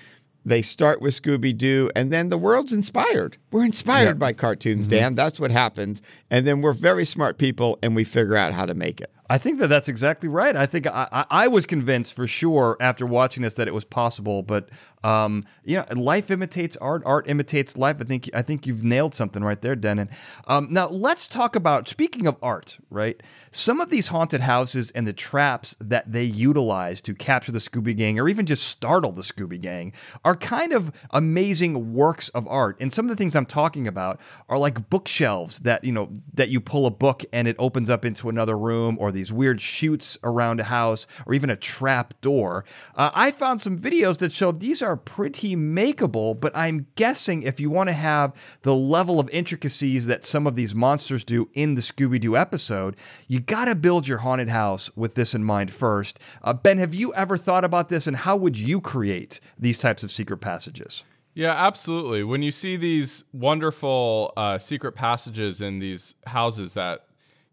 they 0.44 0.60
start 0.60 1.00
with 1.00 1.20
Scooby 1.20 1.56
Doo, 1.56 1.90
and 1.94 2.12
then 2.12 2.28
the 2.28 2.36
world's 2.36 2.72
inspired. 2.72 3.38
We're 3.50 3.64
inspired 3.64 4.06
yeah. 4.06 4.12
by 4.14 4.32
cartoons, 4.32 4.84
mm-hmm. 4.84 4.96
Dan. 4.96 5.14
That's 5.14 5.38
what 5.40 5.50
happens. 5.50 6.02
And 6.30 6.46
then 6.46 6.60
we're 6.60 6.72
very 6.72 7.04
smart 7.04 7.38
people, 7.38 7.78
and 7.82 7.94
we 7.94 8.04
figure 8.04 8.36
out 8.36 8.52
how 8.52 8.66
to 8.66 8.74
make 8.74 9.00
it. 9.00 9.10
I 9.30 9.38
think 9.38 9.58
that 9.60 9.68
that's 9.68 9.88
exactly 9.88 10.28
right. 10.28 10.54
I 10.54 10.66
think 10.66 10.86
I, 10.86 11.08
I, 11.10 11.24
I 11.30 11.48
was 11.48 11.64
convinced 11.64 12.14
for 12.14 12.26
sure 12.26 12.76
after 12.78 13.06
watching 13.06 13.42
this 13.42 13.54
that 13.54 13.68
it 13.68 13.74
was 13.74 13.84
possible, 13.84 14.42
but 14.42 14.68
um, 15.04 15.44
you 15.64 15.76
know, 15.76 15.84
life 15.94 16.30
imitates 16.30 16.76
art, 16.78 17.02
art 17.04 17.28
imitates 17.28 17.76
life. 17.76 17.98
I 18.00 18.04
think 18.04 18.30
I 18.34 18.42
think 18.42 18.66
you've 18.66 18.82
nailed 18.82 19.14
something 19.14 19.44
right 19.44 19.60
there, 19.60 19.76
Dennin. 19.76 20.08
Um, 20.48 20.68
now 20.70 20.88
let's 20.88 21.26
talk 21.26 21.54
about 21.54 21.88
speaking 21.88 22.26
of 22.26 22.36
art, 22.42 22.78
right? 22.90 23.22
Some 23.50 23.80
of 23.80 23.90
these 23.90 24.08
haunted 24.08 24.40
houses 24.40 24.90
and 24.92 25.06
the 25.06 25.12
traps 25.12 25.76
that 25.78 26.10
they 26.10 26.24
utilize 26.24 27.02
to 27.02 27.14
capture 27.14 27.52
the 27.52 27.58
Scooby 27.58 27.96
Gang 27.96 28.18
or 28.18 28.28
even 28.28 28.46
just 28.46 28.66
startle 28.66 29.12
the 29.12 29.20
Scooby 29.20 29.60
Gang 29.60 29.92
are 30.24 30.34
kind 30.34 30.72
of 30.72 30.90
amazing 31.10 31.92
works 31.92 32.30
of 32.30 32.48
art. 32.48 32.76
And 32.80 32.92
some 32.92 33.04
of 33.04 33.10
the 33.10 33.16
things 33.16 33.36
I'm 33.36 33.46
talking 33.46 33.86
about 33.86 34.18
are 34.48 34.58
like 34.58 34.88
bookshelves 34.88 35.58
that 35.60 35.84
you 35.84 35.92
know 35.92 36.08
that 36.32 36.48
you 36.48 36.60
pull 36.60 36.86
a 36.86 36.90
book 36.90 37.24
and 37.30 37.46
it 37.46 37.56
opens 37.58 37.90
up 37.90 38.06
into 38.06 38.30
another 38.30 38.56
room, 38.56 38.96
or 38.98 39.12
these 39.12 39.32
weird 39.32 39.60
chutes 39.60 40.16
around 40.24 40.60
a 40.60 40.64
house, 40.64 41.06
or 41.26 41.34
even 41.34 41.50
a 41.50 41.56
trap 41.56 42.14
door. 42.22 42.64
Uh, 42.94 43.10
I 43.14 43.30
found 43.30 43.60
some 43.60 43.78
videos 43.78 44.18
that 44.18 44.32
show 44.32 44.50
these 44.50 44.80
are 44.80 44.93
are 44.94 44.96
pretty 44.96 45.56
makeable, 45.56 46.38
but 46.38 46.56
I'm 46.56 46.86
guessing 46.94 47.42
if 47.42 47.58
you 47.58 47.68
want 47.68 47.88
to 47.88 47.94
have 47.94 48.32
the 48.62 48.76
level 48.76 49.18
of 49.18 49.28
intricacies 49.30 50.06
that 50.06 50.24
some 50.24 50.46
of 50.46 50.54
these 50.54 50.72
monsters 50.72 51.24
do 51.24 51.48
in 51.52 51.74
the 51.74 51.80
Scooby 51.80 52.20
Doo 52.20 52.36
episode, 52.36 52.94
you 53.26 53.40
got 53.40 53.64
to 53.64 53.74
build 53.74 54.06
your 54.06 54.18
haunted 54.18 54.48
house 54.48 54.88
with 54.94 55.16
this 55.16 55.34
in 55.34 55.42
mind 55.42 55.74
first. 55.74 56.20
Uh, 56.44 56.52
ben, 56.52 56.78
have 56.78 56.94
you 56.94 57.12
ever 57.14 57.36
thought 57.36 57.64
about 57.64 57.88
this 57.88 58.06
and 58.06 58.18
how 58.18 58.36
would 58.36 58.56
you 58.56 58.80
create 58.80 59.40
these 59.58 59.80
types 59.80 60.04
of 60.04 60.12
secret 60.12 60.38
passages? 60.38 61.02
Yeah, 61.34 61.54
absolutely. 61.54 62.22
When 62.22 62.42
you 62.42 62.52
see 62.52 62.76
these 62.76 63.24
wonderful 63.32 64.32
uh, 64.36 64.58
secret 64.58 64.92
passages 64.92 65.60
in 65.60 65.80
these 65.80 66.14
houses 66.28 66.74
that 66.74 67.06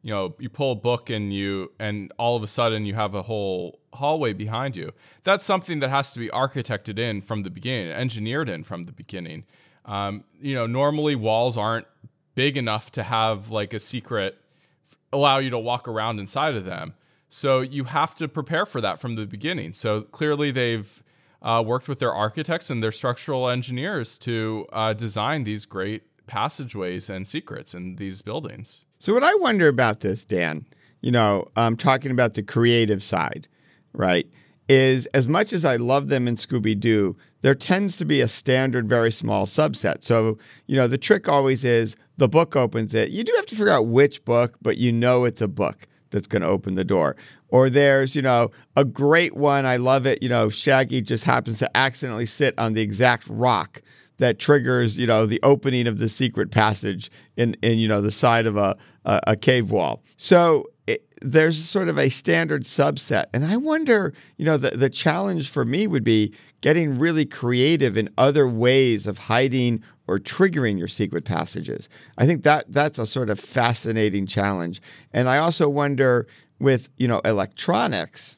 you 0.03 0.11
know 0.11 0.35
you 0.37 0.49
pull 0.49 0.73
a 0.73 0.75
book 0.75 1.09
and 1.09 1.33
you 1.33 1.71
and 1.79 2.13
all 2.19 2.35
of 2.35 2.43
a 2.43 2.47
sudden 2.47 2.85
you 2.85 2.93
have 2.93 3.15
a 3.15 3.23
whole 3.23 3.80
hallway 3.93 4.33
behind 4.33 4.75
you. 4.75 4.91
That's 5.23 5.45
something 5.45 5.79
that 5.79 5.89
has 5.89 6.13
to 6.13 6.19
be 6.19 6.29
architected 6.29 6.97
in 6.97 7.21
from 7.21 7.43
the 7.43 7.49
beginning 7.49 7.91
engineered 7.91 8.49
in 8.49 8.63
from 8.63 8.83
the 8.83 8.91
beginning. 8.91 9.45
Um, 9.85 10.23
you 10.39 10.55
know 10.55 10.67
normally 10.67 11.15
walls 11.15 11.57
aren't 11.57 11.87
big 12.35 12.57
enough 12.57 12.91
to 12.93 13.03
have 13.03 13.49
like 13.49 13.73
a 13.73 13.79
secret 13.79 14.37
allow 15.11 15.39
you 15.39 15.49
to 15.49 15.59
walk 15.59 15.87
around 15.87 16.19
inside 16.19 16.55
of 16.55 16.65
them. 16.65 16.93
So 17.27 17.61
you 17.61 17.85
have 17.85 18.15
to 18.15 18.27
prepare 18.27 18.65
for 18.65 18.81
that 18.81 18.99
from 18.99 19.15
the 19.15 19.25
beginning. 19.25 19.73
So 19.73 20.01
clearly 20.01 20.51
they've 20.51 21.03
uh, 21.41 21.63
worked 21.65 21.87
with 21.87 21.99
their 21.99 22.13
architects 22.13 22.69
and 22.69 22.83
their 22.83 22.91
structural 22.91 23.49
engineers 23.49 24.17
to 24.19 24.67
uh, 24.71 24.93
design 24.93 25.43
these 25.43 25.65
great 25.65 26.03
passageways 26.27 27.09
and 27.09 27.27
secrets 27.27 27.73
in 27.73 27.95
these 27.95 28.21
buildings. 28.21 28.85
So, 28.99 29.13
what 29.13 29.23
I 29.23 29.33
wonder 29.35 29.67
about 29.67 30.01
this, 30.01 30.23
Dan, 30.23 30.65
you 31.01 31.11
know, 31.11 31.49
I'm 31.55 31.75
talking 31.75 32.11
about 32.11 32.35
the 32.35 32.43
creative 32.43 33.01
side, 33.01 33.47
right? 33.93 34.27
Is 34.69 35.05
as 35.07 35.27
much 35.27 35.51
as 35.51 35.65
I 35.65 35.75
love 35.75 36.07
them 36.07 36.27
in 36.27 36.35
Scooby 36.35 36.79
Doo, 36.79 37.17
there 37.41 37.55
tends 37.55 37.97
to 37.97 38.05
be 38.05 38.21
a 38.21 38.27
standard, 38.27 38.87
very 38.87 39.11
small 39.11 39.45
subset. 39.45 40.03
So, 40.03 40.37
you 40.67 40.77
know, 40.77 40.87
the 40.87 40.97
trick 40.97 41.27
always 41.27 41.65
is 41.65 41.95
the 42.17 42.29
book 42.29 42.55
opens 42.55 42.93
it. 42.93 43.09
You 43.09 43.23
do 43.23 43.33
have 43.35 43.47
to 43.47 43.55
figure 43.55 43.71
out 43.71 43.87
which 43.87 44.23
book, 44.23 44.57
but 44.61 44.77
you 44.77 44.91
know 44.91 45.25
it's 45.25 45.41
a 45.41 45.47
book 45.47 45.87
that's 46.11 46.27
going 46.27 46.43
to 46.43 46.47
open 46.47 46.75
the 46.75 46.83
door. 46.83 47.15
Or 47.49 47.69
there's, 47.69 48.15
you 48.15 48.21
know, 48.21 48.51
a 48.75 48.85
great 48.85 49.35
one. 49.35 49.65
I 49.65 49.77
love 49.77 50.05
it. 50.05 50.21
You 50.21 50.29
know, 50.29 50.49
Shaggy 50.49 51.01
just 51.01 51.23
happens 51.23 51.59
to 51.59 51.77
accidentally 51.77 52.25
sit 52.25 52.57
on 52.57 52.73
the 52.73 52.81
exact 52.81 53.27
rock 53.27 53.81
that 54.19 54.37
triggers, 54.39 54.97
you 54.97 55.07
know, 55.07 55.25
the 55.25 55.39
opening 55.41 55.87
of 55.87 55.97
the 55.97 56.07
secret 56.07 56.51
passage 56.51 57.09
in, 57.35 57.55
in 57.61 57.79
you 57.79 57.87
know, 57.87 58.01
the 58.01 58.11
side 58.11 58.45
of 58.45 58.55
a, 58.55 58.77
a, 59.03 59.19
a 59.27 59.35
cave 59.35 59.71
wall. 59.71 60.03
So 60.15 60.70
it, 60.87 61.05
there's 61.21 61.63
sort 61.63 61.87
of 61.87 61.97
a 61.97 62.09
standard 62.09 62.63
subset. 62.63 63.25
And 63.33 63.45
I 63.45 63.57
wonder, 63.57 64.13
you 64.37 64.45
know, 64.45 64.57
the, 64.57 64.71
the 64.71 64.89
challenge 64.89 65.49
for 65.49 65.65
me 65.65 65.87
would 65.87 66.03
be 66.03 66.33
getting 66.61 66.95
really 66.95 67.25
creative 67.25 67.97
in 67.97 68.09
other 68.17 68.47
ways 68.47 69.07
of 69.07 69.17
hiding 69.17 69.83
or 70.07 70.19
triggering 70.19 70.77
your 70.77 70.87
secret 70.87 71.25
passages. 71.25 71.87
I 72.17 72.25
think 72.25 72.43
that 72.43 72.65
that's 72.67 72.99
a 72.99 73.05
sort 73.05 73.29
of 73.29 73.39
fascinating 73.39 74.25
challenge. 74.25 74.81
And 75.13 75.29
I 75.29 75.37
also 75.37 75.69
wonder 75.69 76.27
with, 76.59 76.89
you 76.97 77.07
know, 77.07 77.19
electronics, 77.23 78.37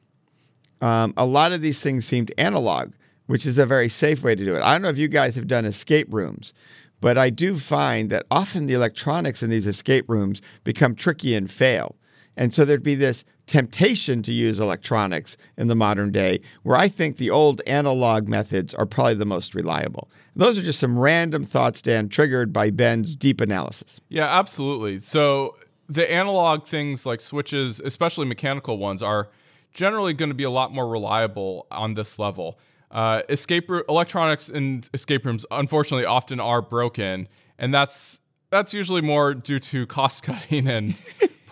um, 0.81 1.13
a 1.17 1.25
lot 1.25 1.51
of 1.51 1.62
these 1.62 1.81
things 1.81 2.05
seemed 2.05 2.31
analog 2.38 2.93
which 3.27 3.45
is 3.45 3.57
a 3.57 3.65
very 3.65 3.89
safe 3.89 4.23
way 4.23 4.35
to 4.35 4.45
do 4.45 4.55
it. 4.55 4.62
I 4.62 4.73
don't 4.73 4.81
know 4.81 4.89
if 4.89 4.97
you 4.97 5.07
guys 5.07 5.35
have 5.35 5.47
done 5.47 5.65
escape 5.65 6.07
rooms, 6.13 6.53
but 7.01 7.17
I 7.17 7.29
do 7.29 7.57
find 7.57 8.09
that 8.09 8.25
often 8.29 8.65
the 8.65 8.73
electronics 8.73 9.43
in 9.43 9.50
these 9.50 9.67
escape 9.67 10.09
rooms 10.09 10.41
become 10.63 10.95
tricky 10.95 11.35
and 11.35 11.50
fail. 11.50 11.95
And 12.35 12.53
so 12.53 12.65
there'd 12.65 12.83
be 12.83 12.95
this 12.95 13.25
temptation 13.45 14.23
to 14.23 14.31
use 14.31 14.59
electronics 14.59 15.37
in 15.57 15.67
the 15.67 15.75
modern 15.75 16.11
day, 16.11 16.41
where 16.63 16.77
I 16.77 16.87
think 16.87 17.17
the 17.17 17.29
old 17.29 17.61
analog 17.67 18.27
methods 18.27 18.73
are 18.73 18.85
probably 18.85 19.15
the 19.15 19.25
most 19.25 19.53
reliable. 19.53 20.09
Those 20.35 20.57
are 20.57 20.61
just 20.63 20.79
some 20.79 20.97
random 20.97 21.43
thoughts, 21.43 21.81
Dan, 21.81 22.09
triggered 22.09 22.51
by 22.51 22.71
Ben's 22.71 23.15
deep 23.15 23.41
analysis. 23.41 24.01
Yeah, 24.09 24.25
absolutely. 24.25 24.99
So 24.99 25.55
the 25.87 26.09
analog 26.11 26.65
things 26.65 27.05
like 27.05 27.21
switches, 27.21 27.79
especially 27.79 28.25
mechanical 28.25 28.77
ones, 28.77 29.03
are 29.03 29.29
generally 29.73 30.13
going 30.13 30.29
to 30.29 30.35
be 30.35 30.43
a 30.43 30.49
lot 30.49 30.73
more 30.73 30.87
reliable 30.87 31.67
on 31.69 31.93
this 31.93 32.17
level. 32.17 32.57
Uh, 32.89 33.23
escape 33.27 33.69
electronics 33.89 34.49
and 34.49 34.87
escape 34.93 35.25
rooms, 35.25 35.45
unfortunately, 35.51 36.05
often 36.05 36.39
are 36.39 36.61
broken, 36.61 37.27
and 37.57 37.73
that's 37.73 38.19
that's 38.51 38.71
usually 38.71 39.01
more 39.01 39.33
due 39.33 39.57
to 39.57 39.87
cost 39.87 40.21
cutting 40.23 40.67
and 40.67 41.01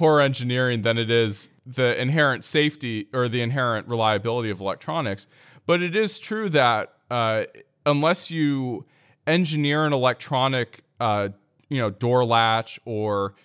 poor 0.01 0.19
engineering 0.19 0.81
than 0.81 0.97
it 0.97 1.11
is 1.11 1.51
the 1.63 1.95
inherent 2.01 2.43
safety 2.43 3.07
or 3.13 3.27
the 3.27 3.39
inherent 3.39 3.87
reliability 3.87 4.49
of 4.49 4.59
electronics. 4.59 5.27
But 5.67 5.83
it 5.83 5.95
is 5.95 6.17
true 6.17 6.49
that 6.49 6.93
uh, 7.11 7.43
unless 7.85 8.31
you 8.31 8.85
engineer 9.27 9.85
an 9.85 9.93
electronic, 9.93 10.83
uh, 10.99 11.29
you 11.69 11.77
know, 11.77 11.91
door 11.91 12.25
latch 12.25 12.79
or 12.83 13.35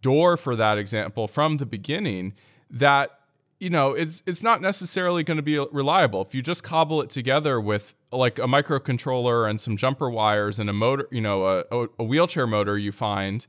door 0.00 0.38
for 0.38 0.56
that 0.56 0.78
example 0.78 1.28
from 1.28 1.58
the 1.58 1.66
beginning, 1.66 2.32
that 2.70 3.20
you 3.60 3.68
know 3.68 3.92
it's 3.92 4.22
it's 4.24 4.42
not 4.42 4.62
necessarily 4.62 5.22
going 5.22 5.36
to 5.36 5.42
be 5.42 5.58
reliable 5.70 6.22
if 6.22 6.34
you 6.34 6.40
just 6.40 6.64
cobble 6.64 7.02
it 7.02 7.10
together 7.10 7.60
with 7.60 7.94
like 8.10 8.38
a 8.38 8.42
microcontroller 8.42 9.48
and 9.48 9.60
some 9.60 9.78
jumper 9.78 10.10
wires 10.10 10.58
and 10.58 10.68
a 10.68 10.74
motor 10.74 11.08
you 11.10 11.22
know 11.22 11.46
a, 11.46 11.86
a 11.98 12.04
wheelchair 12.04 12.46
motor 12.46 12.76
you 12.76 12.92
find 12.92 13.46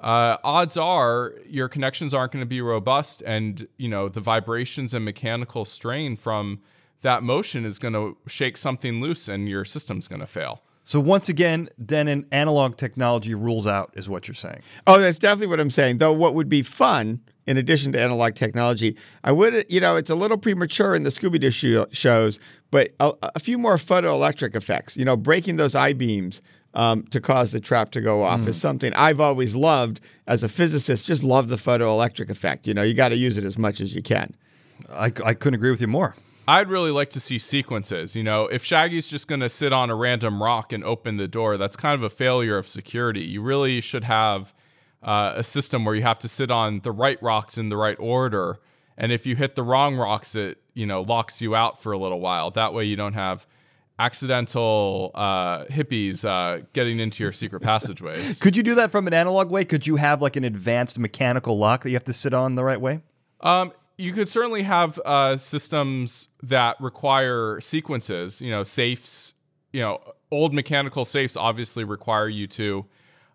uh, 0.00 0.36
odds 0.44 0.76
are 0.76 1.34
your 1.46 1.68
connections 1.68 2.14
aren't 2.14 2.32
going 2.32 2.42
to 2.42 2.46
be 2.46 2.60
robust 2.60 3.22
and 3.26 3.66
you 3.76 3.88
know 3.88 4.08
the 4.08 4.20
vibrations 4.20 4.94
and 4.94 5.04
mechanical 5.04 5.64
strain 5.64 6.16
from 6.16 6.60
that 7.02 7.22
motion 7.22 7.64
is 7.64 7.78
going 7.78 7.94
to 7.94 8.16
shake 8.26 8.56
something 8.56 9.00
loose 9.00 9.28
and 9.28 9.48
your 9.48 9.64
system's 9.64 10.08
going 10.08 10.20
to 10.20 10.26
fail 10.26 10.62
so 10.88 11.00
once 11.00 11.28
again, 11.28 11.68
then 11.76 12.08
an 12.08 12.24
analog 12.32 12.78
technology 12.78 13.34
rules 13.34 13.66
out, 13.66 13.92
is 13.92 14.08
what 14.08 14.26
you're 14.26 14.34
saying. 14.34 14.62
Oh, 14.86 14.98
that's 14.98 15.18
definitely 15.18 15.48
what 15.48 15.60
I'm 15.60 15.68
saying. 15.68 15.98
Though 15.98 16.14
what 16.14 16.32
would 16.32 16.48
be 16.48 16.62
fun, 16.62 17.20
in 17.46 17.58
addition 17.58 17.92
to 17.92 18.00
analog 18.00 18.34
technology, 18.34 18.96
I 19.22 19.32
would, 19.32 19.66
you 19.70 19.80
know, 19.80 19.96
it's 19.96 20.08
a 20.08 20.14
little 20.14 20.38
premature 20.38 20.94
in 20.94 21.02
the 21.02 21.10
Scooby 21.10 21.38
Doo 21.38 21.84
shows, 21.92 22.40
but 22.70 22.94
a, 23.00 23.12
a, 23.22 23.38
few 23.38 23.58
more 23.58 23.76
photoelectric 23.76 24.54
effects. 24.54 24.96
You 24.96 25.04
know, 25.04 25.14
breaking 25.14 25.56
those 25.56 25.74
I 25.74 25.92
beams. 25.92 26.40
Um, 26.74 27.04
to 27.04 27.20
cause 27.20 27.52
the 27.52 27.60
trap 27.60 27.90
to 27.92 28.00
go 28.00 28.22
off 28.22 28.42
mm. 28.42 28.48
is 28.48 28.60
something 28.60 28.92
I've 28.92 29.20
always 29.20 29.56
loved 29.56 30.00
as 30.26 30.42
a 30.42 30.48
physicist. 30.48 31.06
Just 31.06 31.24
love 31.24 31.48
the 31.48 31.56
photoelectric 31.56 32.28
effect. 32.28 32.68
You 32.68 32.74
know, 32.74 32.82
you 32.82 32.92
got 32.92 33.08
to 33.08 33.16
use 33.16 33.38
it 33.38 33.44
as 33.44 33.56
much 33.56 33.80
as 33.80 33.94
you 33.94 34.02
can. 34.02 34.34
I, 34.92 35.06
I 35.24 35.34
couldn't 35.34 35.54
agree 35.54 35.70
with 35.70 35.80
you 35.80 35.86
more. 35.86 36.14
I'd 36.46 36.70
really 36.70 36.90
like 36.90 37.10
to 37.10 37.20
see 37.20 37.38
sequences. 37.38 38.16
You 38.16 38.22
know, 38.22 38.46
if 38.46 38.64
Shaggy's 38.64 39.06
just 39.06 39.28
going 39.28 39.40
to 39.40 39.50
sit 39.50 39.72
on 39.72 39.90
a 39.90 39.94
random 39.94 40.42
rock 40.42 40.72
and 40.72 40.82
open 40.82 41.18
the 41.18 41.28
door, 41.28 41.58
that's 41.58 41.76
kind 41.76 41.94
of 41.94 42.02
a 42.02 42.08
failure 42.08 42.56
of 42.56 42.66
security. 42.66 43.20
You 43.20 43.42
really 43.42 43.82
should 43.82 44.04
have 44.04 44.54
uh, 45.02 45.34
a 45.36 45.44
system 45.44 45.84
where 45.84 45.94
you 45.94 46.02
have 46.02 46.18
to 46.20 46.28
sit 46.28 46.50
on 46.50 46.80
the 46.80 46.92
right 46.92 47.22
rocks 47.22 47.58
in 47.58 47.68
the 47.68 47.76
right 47.76 47.98
order. 48.00 48.60
And 48.96 49.12
if 49.12 49.26
you 49.26 49.36
hit 49.36 49.56
the 49.56 49.62
wrong 49.62 49.96
rocks, 49.96 50.34
it, 50.34 50.58
you 50.72 50.86
know, 50.86 51.02
locks 51.02 51.42
you 51.42 51.54
out 51.54 51.82
for 51.82 51.92
a 51.92 51.98
little 51.98 52.20
while. 52.20 52.50
That 52.50 52.72
way 52.72 52.84
you 52.84 52.96
don't 52.96 53.12
have 53.12 53.46
accidental 53.98 55.10
uh, 55.14 55.64
hippies 55.64 56.24
uh, 56.24 56.64
getting 56.72 57.00
into 57.00 57.22
your 57.22 57.32
secret 57.32 57.60
passageways. 57.60 58.38
Could 58.42 58.56
you 58.56 58.62
do 58.62 58.74
that 58.76 58.92
from 58.92 59.06
an 59.06 59.14
analog 59.14 59.50
way? 59.50 59.64
Could 59.64 59.86
you 59.86 59.96
have 59.96 60.22
like 60.22 60.36
an 60.36 60.44
advanced 60.44 60.98
mechanical 60.98 61.58
lock 61.58 61.82
that 61.82 61.90
you 61.90 61.96
have 61.96 62.04
to 62.04 62.12
sit 62.12 62.32
on 62.32 62.54
the 62.54 62.64
right 62.64 62.80
way? 62.80 63.00
Um, 63.40 63.72
you 63.96 64.12
could 64.12 64.28
certainly 64.28 64.62
have 64.62 64.98
uh, 65.04 65.36
systems 65.38 66.28
that 66.42 66.80
require 66.80 67.60
sequences. 67.60 68.40
You 68.40 68.50
know, 68.50 68.62
safes. 68.62 69.34
You 69.72 69.82
know, 69.82 70.00
old 70.30 70.54
mechanical 70.54 71.04
safes 71.04 71.36
obviously 71.36 71.84
require 71.84 72.28
you 72.28 72.46
to 72.46 72.86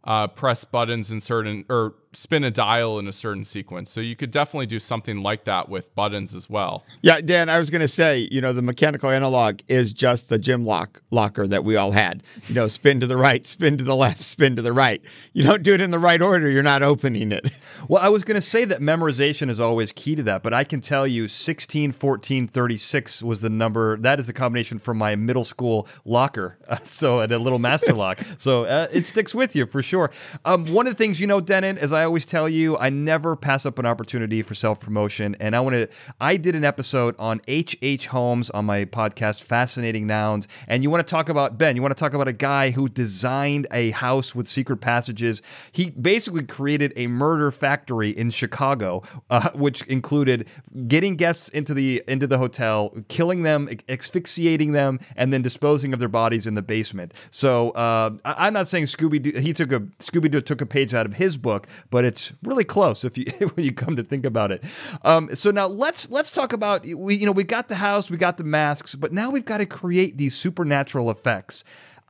uh, 0.03 0.27
press 0.27 0.65
buttons 0.65 1.11
in 1.11 1.21
certain 1.21 1.65
or 1.69 1.95
spin 2.13 2.43
a 2.43 2.51
dial 2.51 2.99
in 2.99 3.07
a 3.07 3.13
certain 3.13 3.45
sequence. 3.45 3.91
So 3.91 4.01
you 4.01 4.15
could 4.15 4.31
definitely 4.31 4.67
do 4.67 4.79
something 4.79 5.21
like 5.21 5.43
that 5.45 5.69
with 5.69 5.93
buttons 5.95 6.35
as 6.35 6.49
well. 6.49 6.83
Yeah, 7.01 7.21
Dan, 7.21 7.49
I 7.49 7.59
was 7.59 7.69
going 7.69 7.81
to 7.81 7.87
say, 7.87 8.27
you 8.31 8.41
know, 8.41 8.53
the 8.53 8.61
mechanical 8.61 9.09
analog 9.09 9.59
is 9.67 9.93
just 9.93 10.29
the 10.29 10.37
gym 10.39 10.65
lock 10.65 11.01
locker 11.11 11.47
that 11.47 11.63
we 11.63 11.75
all 11.75 11.91
had. 11.91 12.23
You 12.47 12.55
know, 12.55 12.67
spin 12.67 12.99
to 12.99 13.07
the 13.07 13.17
right, 13.17 13.45
spin 13.45 13.77
to 13.77 13.83
the 13.83 13.95
left, 13.95 14.21
spin 14.21 14.55
to 14.55 14.61
the 14.61 14.73
right. 14.73 15.01
You 15.33 15.43
don't 15.43 15.63
do 15.63 15.73
it 15.73 15.81
in 15.81 15.91
the 15.91 15.99
right 15.99 16.21
order, 16.21 16.49
you're 16.49 16.63
not 16.63 16.83
opening 16.83 17.31
it. 17.31 17.51
Well, 17.89 18.01
I 18.01 18.07
was 18.07 18.23
going 18.23 18.35
to 18.35 18.41
say 18.41 18.63
that 18.65 18.79
memorization 18.79 19.49
is 19.49 19.59
always 19.59 19.91
key 19.91 20.15
to 20.15 20.23
that, 20.23 20.41
but 20.41 20.53
I 20.53 20.63
can 20.63 20.79
tell 20.79 21.05
you 21.05 21.27
16, 21.27 21.91
14, 21.91 22.47
36 22.47 23.21
was 23.21 23.41
the 23.41 23.49
number. 23.49 23.97
That 23.97 24.19
is 24.19 24.27
the 24.27 24.31
combination 24.31 24.79
from 24.79 24.97
my 24.97 25.17
middle 25.17 25.43
school 25.43 25.85
locker. 26.05 26.57
Uh, 26.65 26.77
so 26.83 27.19
at 27.19 27.33
a 27.33 27.37
little 27.37 27.59
master 27.59 27.91
lock. 27.93 28.19
So 28.37 28.63
uh, 28.63 28.87
it 28.91 29.05
sticks 29.05 29.35
with 29.35 29.53
you 29.53 29.65
for 29.65 29.83
sure. 29.83 30.11
Um, 30.45 30.71
one 30.73 30.87
of 30.87 30.93
the 30.93 30.97
things, 30.97 31.19
you 31.19 31.27
know, 31.27 31.41
Dennin, 31.41 31.77
as 31.77 31.91
I 31.91 32.02
always 32.03 32.25
tell 32.25 32.47
you, 32.47 32.77
I 32.77 32.89
never 32.89 33.35
pass 33.35 33.65
up 33.65 33.79
an 33.79 33.85
opportunity 33.85 34.41
for 34.41 34.55
self 34.55 34.79
promotion. 34.79 35.35
And 35.39 35.55
I 35.55 35.59
want 35.59 35.75
to, 35.75 35.87
I 36.19 36.37
did 36.37 36.55
an 36.55 36.63
episode 36.63 37.15
on 37.17 37.41
H.H. 37.47 37.93
H. 37.93 38.07
Holmes 38.07 38.49
on 38.49 38.65
my 38.65 38.85
podcast, 38.85 39.43
Fascinating 39.43 40.07
Nouns. 40.07 40.47
And 40.67 40.83
you 40.83 40.89
want 40.89 41.05
to 41.05 41.09
talk 41.09 41.29
about, 41.29 41.59
Ben, 41.59 41.75
you 41.75 41.81
want 41.81 41.95
to 41.95 41.99
talk 41.99 42.13
about 42.13 42.27
a 42.27 42.33
guy 42.33 42.71
who 42.71 42.89
designed 42.89 43.67
a 43.71 43.91
house 43.91 44.33
with 44.33 44.47
secret 44.47 44.77
passages. 44.77 45.43
He 45.71 45.91
basically 45.91 46.43
created 46.43 46.91
a 46.95 47.05
murder 47.05 47.51
factory 47.51 48.09
in 48.09 48.31
Chicago, 48.31 49.03
uh, 49.29 49.51
which 49.51 49.83
included 49.83 50.47
getting 50.87 51.15
guests 51.15 51.49
into 51.49 51.75
the 51.75 52.03
into 52.07 52.25
the 52.25 52.39
hotel, 52.39 52.95
killing 53.09 53.43
them, 53.43 53.69
asphyxiating 53.87 54.71
them, 54.71 54.99
and 55.15 55.31
then 55.31 55.43
disposing 55.43 55.93
of 55.93 55.99
their 55.99 56.09
bodies 56.09 56.47
in 56.47 56.55
the 56.55 56.63
basement. 56.63 57.13
So 57.29 57.69
uh, 57.71 58.17
I, 58.25 58.47
am 58.47 58.53
not 58.53 58.67
saying 58.67 58.85
Scooby 58.85 59.21
Doo. 59.21 59.39
He 59.39 59.53
took 59.53 59.71
a 59.71 59.81
Scooby 59.99 60.31
Doo 60.31 60.41
took 60.41 60.61
a 60.61 60.65
page 60.65 60.95
out 60.95 61.05
of 61.05 61.13
his 61.13 61.37
book, 61.37 61.67
but 61.93 62.03
it's 62.03 62.33
really 62.41 62.63
close 62.63 63.05
if 63.05 63.19
you 63.19 63.25
when 63.53 63.63
you 63.63 63.71
come 63.71 63.95
to 63.95 64.01
think 64.01 64.25
about 64.25 64.51
it. 64.51 64.63
Um, 65.03 65.35
so 65.35 65.51
now 65.51 65.67
let's 65.67 66.09
let's 66.09 66.31
talk 66.31 66.51
about 66.51 66.87
we 66.97 67.13
you 67.13 67.27
know 67.27 67.31
we 67.31 67.43
got 67.43 67.67
the 67.67 67.75
house, 67.75 68.09
we 68.09 68.17
got 68.17 68.37
the 68.37 68.43
masks, 68.43 68.95
but 68.95 69.13
now 69.13 69.29
we've 69.29 69.45
got 69.45 69.59
to 69.59 69.67
create 69.67 70.17
these 70.17 70.33
supernatural 70.33 71.11
effects. 71.11 71.63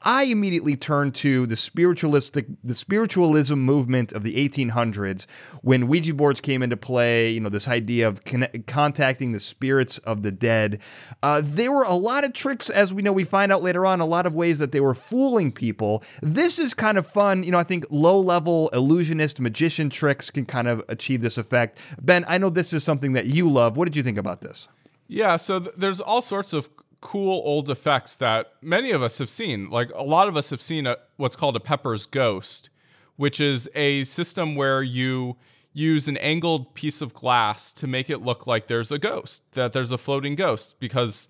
I 0.03 0.23
immediately 0.23 0.75
turned 0.75 1.15
to 1.15 1.45
the 1.45 1.55
spiritualistic, 1.55 2.47
the 2.63 2.75
spiritualism 2.75 3.55
movement 3.55 4.11
of 4.11 4.23
the 4.23 4.35
1800s 4.49 5.25
when 5.61 5.87
Ouija 5.87 6.13
boards 6.13 6.41
came 6.41 6.61
into 6.61 6.75
play. 6.75 7.29
You 7.29 7.39
know, 7.39 7.49
this 7.49 7.67
idea 7.67 8.07
of 8.07 8.23
connect, 8.23 8.67
contacting 8.67 9.31
the 9.31 9.39
spirits 9.39 9.99
of 9.99 10.23
the 10.23 10.31
dead. 10.31 10.79
Uh, 11.21 11.41
there 11.43 11.71
were 11.71 11.83
a 11.83 11.95
lot 11.95 12.23
of 12.23 12.33
tricks, 12.33 12.69
as 12.69 12.93
we 12.93 13.01
know, 13.01 13.13
we 13.13 13.23
find 13.23 13.51
out 13.51 13.63
later 13.63 13.85
on, 13.85 14.01
a 14.01 14.05
lot 14.05 14.25
of 14.25 14.35
ways 14.35 14.59
that 14.59 14.71
they 14.71 14.81
were 14.81 14.95
fooling 14.95 15.51
people. 15.51 16.03
This 16.21 16.59
is 16.59 16.73
kind 16.73 16.97
of 16.97 17.07
fun. 17.07 17.43
You 17.43 17.51
know, 17.51 17.59
I 17.59 17.63
think 17.63 17.85
low 17.89 18.19
level 18.19 18.69
illusionist 18.69 19.39
magician 19.39 19.89
tricks 19.89 20.29
can 20.29 20.45
kind 20.45 20.67
of 20.67 20.83
achieve 20.89 21.21
this 21.21 21.37
effect. 21.37 21.79
Ben, 22.01 22.25
I 22.27 22.37
know 22.37 22.49
this 22.49 22.73
is 22.73 22.83
something 22.83 23.13
that 23.13 23.27
you 23.27 23.49
love. 23.49 23.77
What 23.77 23.85
did 23.85 23.95
you 23.95 24.03
think 24.03 24.17
about 24.17 24.41
this? 24.41 24.67
Yeah, 25.07 25.35
so 25.35 25.59
th- 25.59 25.75
there's 25.77 26.01
all 26.01 26.21
sorts 26.21 26.53
of 26.53 26.69
cool 27.03 27.41
old 27.45 27.69
effects 27.69 28.15
that 28.15 28.53
many 28.61 28.91
of 28.91 29.03
us 29.03 29.17
have 29.17 29.29
seen. 29.29 29.69
Like 29.69 29.91
a 29.93 30.03
lot 30.03 30.29
of 30.29 30.37
us 30.37 30.49
have 30.51 30.61
seen 30.61 30.87
a, 30.87 30.97
what's 31.17 31.35
called 31.35 31.57
a 31.57 31.59
Pepper's 31.59 32.05
Ghost, 32.05 32.69
which 33.17 33.41
is 33.41 33.69
a 33.75 34.05
system 34.05 34.55
where 34.55 34.81
you 34.81 35.35
use 35.73 36.07
an 36.07 36.15
angled 36.17 36.73
piece 36.73 37.01
of 37.01 37.13
glass 37.13 37.73
to 37.73 37.87
make 37.87 38.09
it 38.09 38.21
look 38.21 38.47
like 38.47 38.67
there's 38.67 38.89
a 38.89 38.97
ghost, 38.97 39.43
that 39.51 39.73
there's 39.73 39.91
a 39.91 39.97
floating 39.97 40.33
ghost, 40.35 40.79
because 40.79 41.27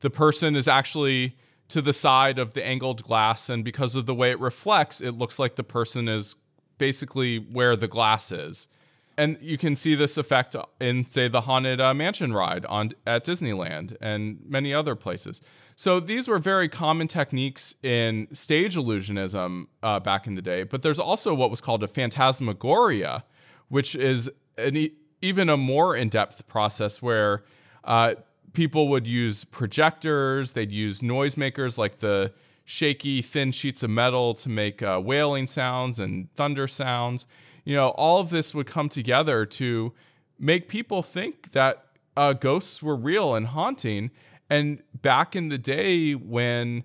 the 0.00 0.10
person 0.10 0.54
is 0.54 0.68
actually 0.68 1.38
to 1.68 1.80
the 1.80 1.94
side 1.94 2.38
of 2.38 2.52
the 2.52 2.64
angled 2.64 3.02
glass. 3.02 3.48
And 3.48 3.64
because 3.64 3.96
of 3.96 4.04
the 4.04 4.14
way 4.14 4.30
it 4.30 4.38
reflects, 4.38 5.00
it 5.00 5.12
looks 5.12 5.38
like 5.38 5.54
the 5.54 5.64
person 5.64 6.06
is 6.06 6.36
basically 6.76 7.38
where 7.38 7.76
the 7.76 7.88
glass 7.88 8.30
is 8.30 8.68
and 9.16 9.38
you 9.40 9.58
can 9.58 9.76
see 9.76 9.94
this 9.94 10.16
effect 10.18 10.56
in 10.80 11.04
say 11.04 11.28
the 11.28 11.42
haunted 11.42 11.80
uh, 11.80 11.94
mansion 11.94 12.32
ride 12.32 12.64
on 12.66 12.90
at 13.06 13.24
disneyland 13.24 13.96
and 14.00 14.38
many 14.46 14.72
other 14.74 14.94
places. 14.94 15.40
So 15.76 15.98
these 15.98 16.28
were 16.28 16.38
very 16.38 16.68
common 16.68 17.08
techniques 17.08 17.74
in 17.82 18.28
stage 18.32 18.76
illusionism 18.76 19.66
uh, 19.82 20.00
back 20.00 20.26
in 20.26 20.34
the 20.34 20.42
day 20.42 20.62
but 20.62 20.82
there's 20.82 20.98
also 20.98 21.34
what 21.34 21.50
was 21.50 21.60
called 21.60 21.82
a 21.82 21.88
phantasmagoria 21.88 23.24
which 23.68 23.94
is 23.94 24.30
an 24.58 24.76
e- 24.76 24.92
even 25.22 25.48
a 25.48 25.56
more 25.56 25.96
in-depth 25.96 26.46
process 26.46 27.00
where 27.00 27.44
uh, 27.84 28.14
people 28.52 28.88
would 28.88 29.06
use 29.06 29.44
projectors 29.44 30.52
they'd 30.52 30.72
use 30.72 31.00
noisemakers 31.00 31.78
like 31.78 31.98
the 31.98 32.32
shaky 32.64 33.20
thin 33.20 33.52
sheets 33.52 33.82
of 33.82 33.90
metal 33.90 34.32
to 34.34 34.48
make 34.48 34.82
uh, 34.82 35.00
wailing 35.02 35.46
sounds 35.46 35.98
and 35.98 36.32
thunder 36.34 36.66
sounds 36.66 37.26
you 37.64 37.74
know, 37.74 37.88
all 37.90 38.20
of 38.20 38.30
this 38.30 38.54
would 38.54 38.66
come 38.66 38.88
together 38.88 39.46
to 39.46 39.92
make 40.38 40.68
people 40.68 41.02
think 41.02 41.52
that 41.52 41.86
uh, 42.16 42.32
ghosts 42.32 42.82
were 42.82 42.96
real 42.96 43.34
and 43.34 43.48
haunting. 43.48 44.10
And 44.50 44.82
back 44.94 45.34
in 45.34 45.48
the 45.48 45.58
day 45.58 46.12
when 46.12 46.84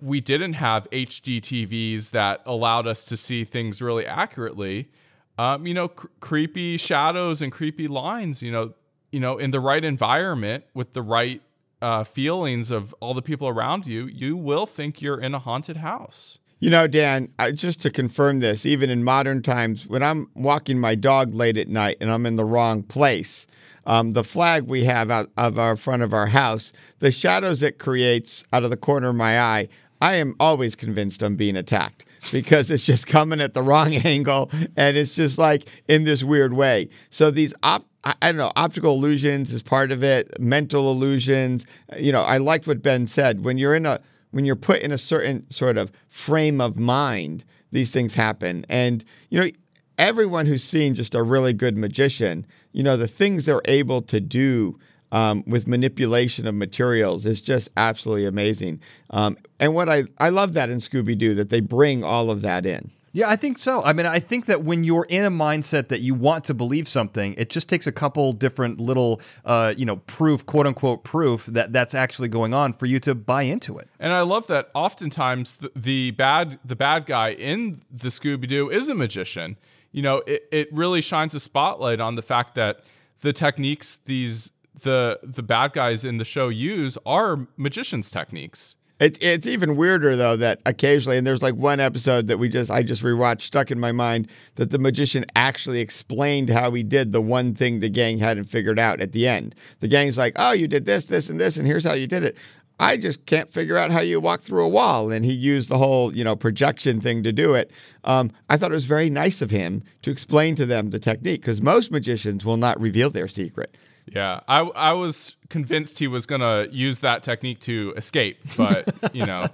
we 0.00 0.20
didn't 0.20 0.54
have 0.54 0.88
HD 0.90 1.40
TVs 1.40 2.10
that 2.10 2.40
allowed 2.46 2.86
us 2.86 3.04
to 3.06 3.16
see 3.16 3.44
things 3.44 3.80
really 3.80 4.06
accurately, 4.06 4.90
um, 5.38 5.66
you 5.66 5.74
know, 5.74 5.88
cr- 5.88 6.08
creepy 6.20 6.76
shadows 6.76 7.42
and 7.42 7.52
creepy 7.52 7.86
lines, 7.86 8.42
you 8.42 8.50
know, 8.50 8.74
you 9.12 9.20
know, 9.20 9.38
in 9.38 9.50
the 9.50 9.60
right 9.60 9.84
environment 9.84 10.64
with 10.74 10.92
the 10.92 11.02
right 11.02 11.42
uh, 11.82 12.04
feelings 12.04 12.70
of 12.70 12.94
all 13.00 13.14
the 13.14 13.22
people 13.22 13.48
around 13.48 13.86
you, 13.86 14.06
you 14.06 14.36
will 14.36 14.66
think 14.66 15.00
you're 15.00 15.20
in 15.20 15.34
a 15.34 15.38
haunted 15.38 15.78
house. 15.78 16.38
You 16.60 16.68
know, 16.68 16.86
Dan, 16.86 17.32
I, 17.38 17.52
just 17.52 17.80
to 17.82 17.90
confirm 17.90 18.40
this, 18.40 18.66
even 18.66 18.90
in 18.90 19.02
modern 19.02 19.42
times, 19.42 19.86
when 19.86 20.02
I'm 20.02 20.28
walking 20.34 20.78
my 20.78 20.94
dog 20.94 21.34
late 21.34 21.56
at 21.56 21.68
night 21.68 21.96
and 22.02 22.10
I'm 22.10 22.26
in 22.26 22.36
the 22.36 22.44
wrong 22.44 22.82
place, 22.82 23.46
um, 23.86 24.10
the 24.10 24.22
flag 24.22 24.64
we 24.68 24.84
have 24.84 25.10
out 25.10 25.30
of 25.38 25.58
our 25.58 25.74
front 25.74 26.02
of 26.02 26.12
our 26.12 26.26
house, 26.26 26.70
the 26.98 27.10
shadows 27.10 27.62
it 27.62 27.78
creates 27.78 28.44
out 28.52 28.62
of 28.62 28.68
the 28.68 28.76
corner 28.76 29.08
of 29.08 29.16
my 29.16 29.40
eye, 29.40 29.68
I 30.02 30.16
am 30.16 30.36
always 30.38 30.76
convinced 30.76 31.22
I'm 31.22 31.34
being 31.34 31.56
attacked. 31.56 32.04
because 32.30 32.70
it's 32.70 32.84
just 32.84 33.06
coming 33.06 33.40
at 33.40 33.54
the 33.54 33.62
wrong 33.62 33.94
angle 34.04 34.50
and 34.76 34.98
it's 34.98 35.14
just 35.14 35.38
like 35.38 35.66
in 35.88 36.04
this 36.04 36.22
weird 36.22 36.52
way. 36.52 36.90
So 37.08 37.30
these 37.30 37.54
op- 37.62 37.86
I 38.04 38.14
don't 38.20 38.36
know, 38.36 38.52
optical 38.56 38.94
illusions 38.94 39.52
is 39.52 39.62
part 39.62 39.92
of 39.92 40.02
it, 40.02 40.38
mental 40.40 40.90
illusions. 40.90 41.66
You 41.98 42.12
know, 42.12 42.22
I 42.22 42.38
liked 42.38 42.66
what 42.66 42.82
Ben 42.82 43.06
said. 43.06 43.44
When 43.44 43.58
you're 43.58 43.74
in 43.74 43.84
a 43.84 44.00
when 44.30 44.44
you're 44.44 44.56
put 44.56 44.80
in 44.80 44.92
a 44.92 44.98
certain 44.98 45.48
sort 45.50 45.76
of 45.76 45.92
frame 46.08 46.60
of 46.60 46.78
mind, 46.78 47.44
these 47.70 47.90
things 47.90 48.14
happen. 48.14 48.64
And 48.68 49.04
you 49.28 49.40
know, 49.40 49.50
everyone 49.98 50.46
who's 50.46 50.64
seen 50.64 50.94
just 50.94 51.14
a 51.14 51.22
really 51.22 51.52
good 51.52 51.76
magician, 51.76 52.46
you 52.72 52.82
know, 52.82 52.96
the 52.96 53.08
things 53.08 53.44
they're 53.44 53.62
able 53.66 54.02
to 54.02 54.20
do 54.20 54.78
um, 55.12 55.42
with 55.46 55.66
manipulation 55.66 56.46
of 56.46 56.54
materials 56.54 57.26
is 57.26 57.40
just 57.42 57.68
absolutely 57.76 58.26
amazing. 58.26 58.80
Um, 59.10 59.36
and 59.58 59.74
what 59.74 59.88
I, 59.88 60.04
I 60.18 60.28
love 60.30 60.54
that 60.54 60.70
in 60.70 60.78
Scooby 60.78 61.18
Doo, 61.18 61.34
that 61.34 61.50
they 61.50 61.60
bring 61.60 62.04
all 62.04 62.30
of 62.30 62.42
that 62.42 62.64
in. 62.64 62.90
Yeah, 63.12 63.28
I 63.28 63.34
think 63.34 63.58
so. 63.58 63.82
I 63.82 63.92
mean, 63.92 64.06
I 64.06 64.20
think 64.20 64.46
that 64.46 64.62
when 64.62 64.84
you're 64.84 65.06
in 65.08 65.24
a 65.24 65.30
mindset 65.30 65.88
that 65.88 66.00
you 66.00 66.14
want 66.14 66.44
to 66.44 66.54
believe 66.54 66.86
something, 66.86 67.34
it 67.36 67.50
just 67.50 67.68
takes 67.68 67.88
a 67.88 67.92
couple 67.92 68.32
different 68.32 68.78
little, 68.78 69.20
uh, 69.44 69.74
you 69.76 69.84
know, 69.84 69.96
proof, 69.96 70.46
quote 70.46 70.66
unquote, 70.66 71.02
proof 71.02 71.46
that 71.46 71.72
that's 71.72 71.94
actually 71.94 72.28
going 72.28 72.54
on 72.54 72.72
for 72.72 72.86
you 72.86 73.00
to 73.00 73.14
buy 73.16 73.42
into 73.42 73.78
it. 73.78 73.88
And 73.98 74.12
I 74.12 74.20
love 74.20 74.46
that 74.46 74.70
oftentimes 74.74 75.56
the, 75.56 75.72
the 75.74 76.10
bad 76.12 76.60
the 76.64 76.76
bad 76.76 77.06
guy 77.06 77.30
in 77.30 77.82
the 77.90 78.08
Scooby 78.08 78.46
Doo 78.46 78.70
is 78.70 78.88
a 78.88 78.94
magician. 78.94 79.56
You 79.90 80.02
know, 80.02 80.18
it, 80.18 80.44
it 80.52 80.68
really 80.72 81.00
shines 81.00 81.34
a 81.34 81.40
spotlight 81.40 81.98
on 81.98 82.14
the 82.14 82.22
fact 82.22 82.54
that 82.54 82.84
the 83.22 83.32
techniques 83.32 83.96
these 83.96 84.52
the 84.82 85.18
the 85.24 85.42
bad 85.42 85.72
guys 85.72 86.04
in 86.04 86.18
the 86.18 86.24
show 86.24 86.48
use 86.48 86.96
are 87.04 87.48
magicians' 87.56 88.10
techniques. 88.10 88.76
It's 89.00 89.18
it's 89.22 89.46
even 89.46 89.76
weirder 89.76 90.14
though 90.14 90.36
that 90.36 90.60
occasionally, 90.66 91.16
and 91.16 91.26
there's 91.26 91.40
like 91.42 91.54
one 91.54 91.80
episode 91.80 92.26
that 92.26 92.38
we 92.38 92.50
just 92.50 92.70
I 92.70 92.82
just 92.82 93.02
rewatched, 93.02 93.40
stuck 93.40 93.70
in 93.70 93.80
my 93.80 93.92
mind 93.92 94.30
that 94.56 94.70
the 94.70 94.78
magician 94.78 95.24
actually 95.34 95.80
explained 95.80 96.50
how 96.50 96.70
he 96.72 96.82
did 96.82 97.12
the 97.12 97.22
one 97.22 97.54
thing 97.54 97.80
the 97.80 97.88
gang 97.88 98.18
hadn't 98.18 98.44
figured 98.44 98.78
out 98.78 99.00
at 99.00 99.12
the 99.12 99.26
end. 99.26 99.54
The 99.78 99.88
gang's 99.88 100.18
like, 100.18 100.34
"Oh, 100.36 100.52
you 100.52 100.68
did 100.68 100.84
this, 100.84 101.06
this, 101.06 101.30
and 101.30 101.40
this, 101.40 101.56
and 101.56 101.66
here's 101.66 101.84
how 101.84 101.94
you 101.94 102.06
did 102.06 102.24
it." 102.24 102.36
I 102.78 102.96
just 102.96 103.26
can't 103.26 103.50
figure 103.50 103.76
out 103.76 103.90
how 103.90 104.00
you 104.00 104.20
walk 104.20 104.40
through 104.40 104.64
a 104.64 104.68
wall. 104.68 105.10
And 105.10 105.22
he 105.22 105.32
used 105.32 105.68
the 105.68 105.76
whole, 105.76 106.14
you 106.16 106.24
know, 106.24 106.34
projection 106.34 106.98
thing 106.98 107.22
to 107.24 107.32
do 107.32 107.52
it. 107.52 107.70
Um, 108.04 108.32
I 108.48 108.56
thought 108.56 108.70
it 108.70 108.74
was 108.74 108.86
very 108.86 109.10
nice 109.10 109.42
of 109.42 109.50
him 109.50 109.82
to 110.00 110.10
explain 110.10 110.54
to 110.54 110.64
them 110.64 110.88
the 110.88 110.98
technique 110.98 111.42
because 111.42 111.60
most 111.60 111.90
magicians 111.90 112.42
will 112.42 112.56
not 112.56 112.80
reveal 112.80 113.10
their 113.10 113.28
secret. 113.28 113.76
Yeah, 114.14 114.40
I 114.48 114.60
I 114.60 114.92
was 114.92 115.36
convinced 115.48 115.98
he 115.98 116.08
was 116.08 116.26
gonna 116.26 116.66
use 116.70 117.00
that 117.00 117.22
technique 117.22 117.60
to 117.60 117.94
escape, 117.96 118.38
but 118.56 119.14
you 119.14 119.24
know, 119.26 119.48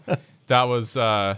that 0.47 0.63
was 0.65 0.97
uh, 0.97 1.37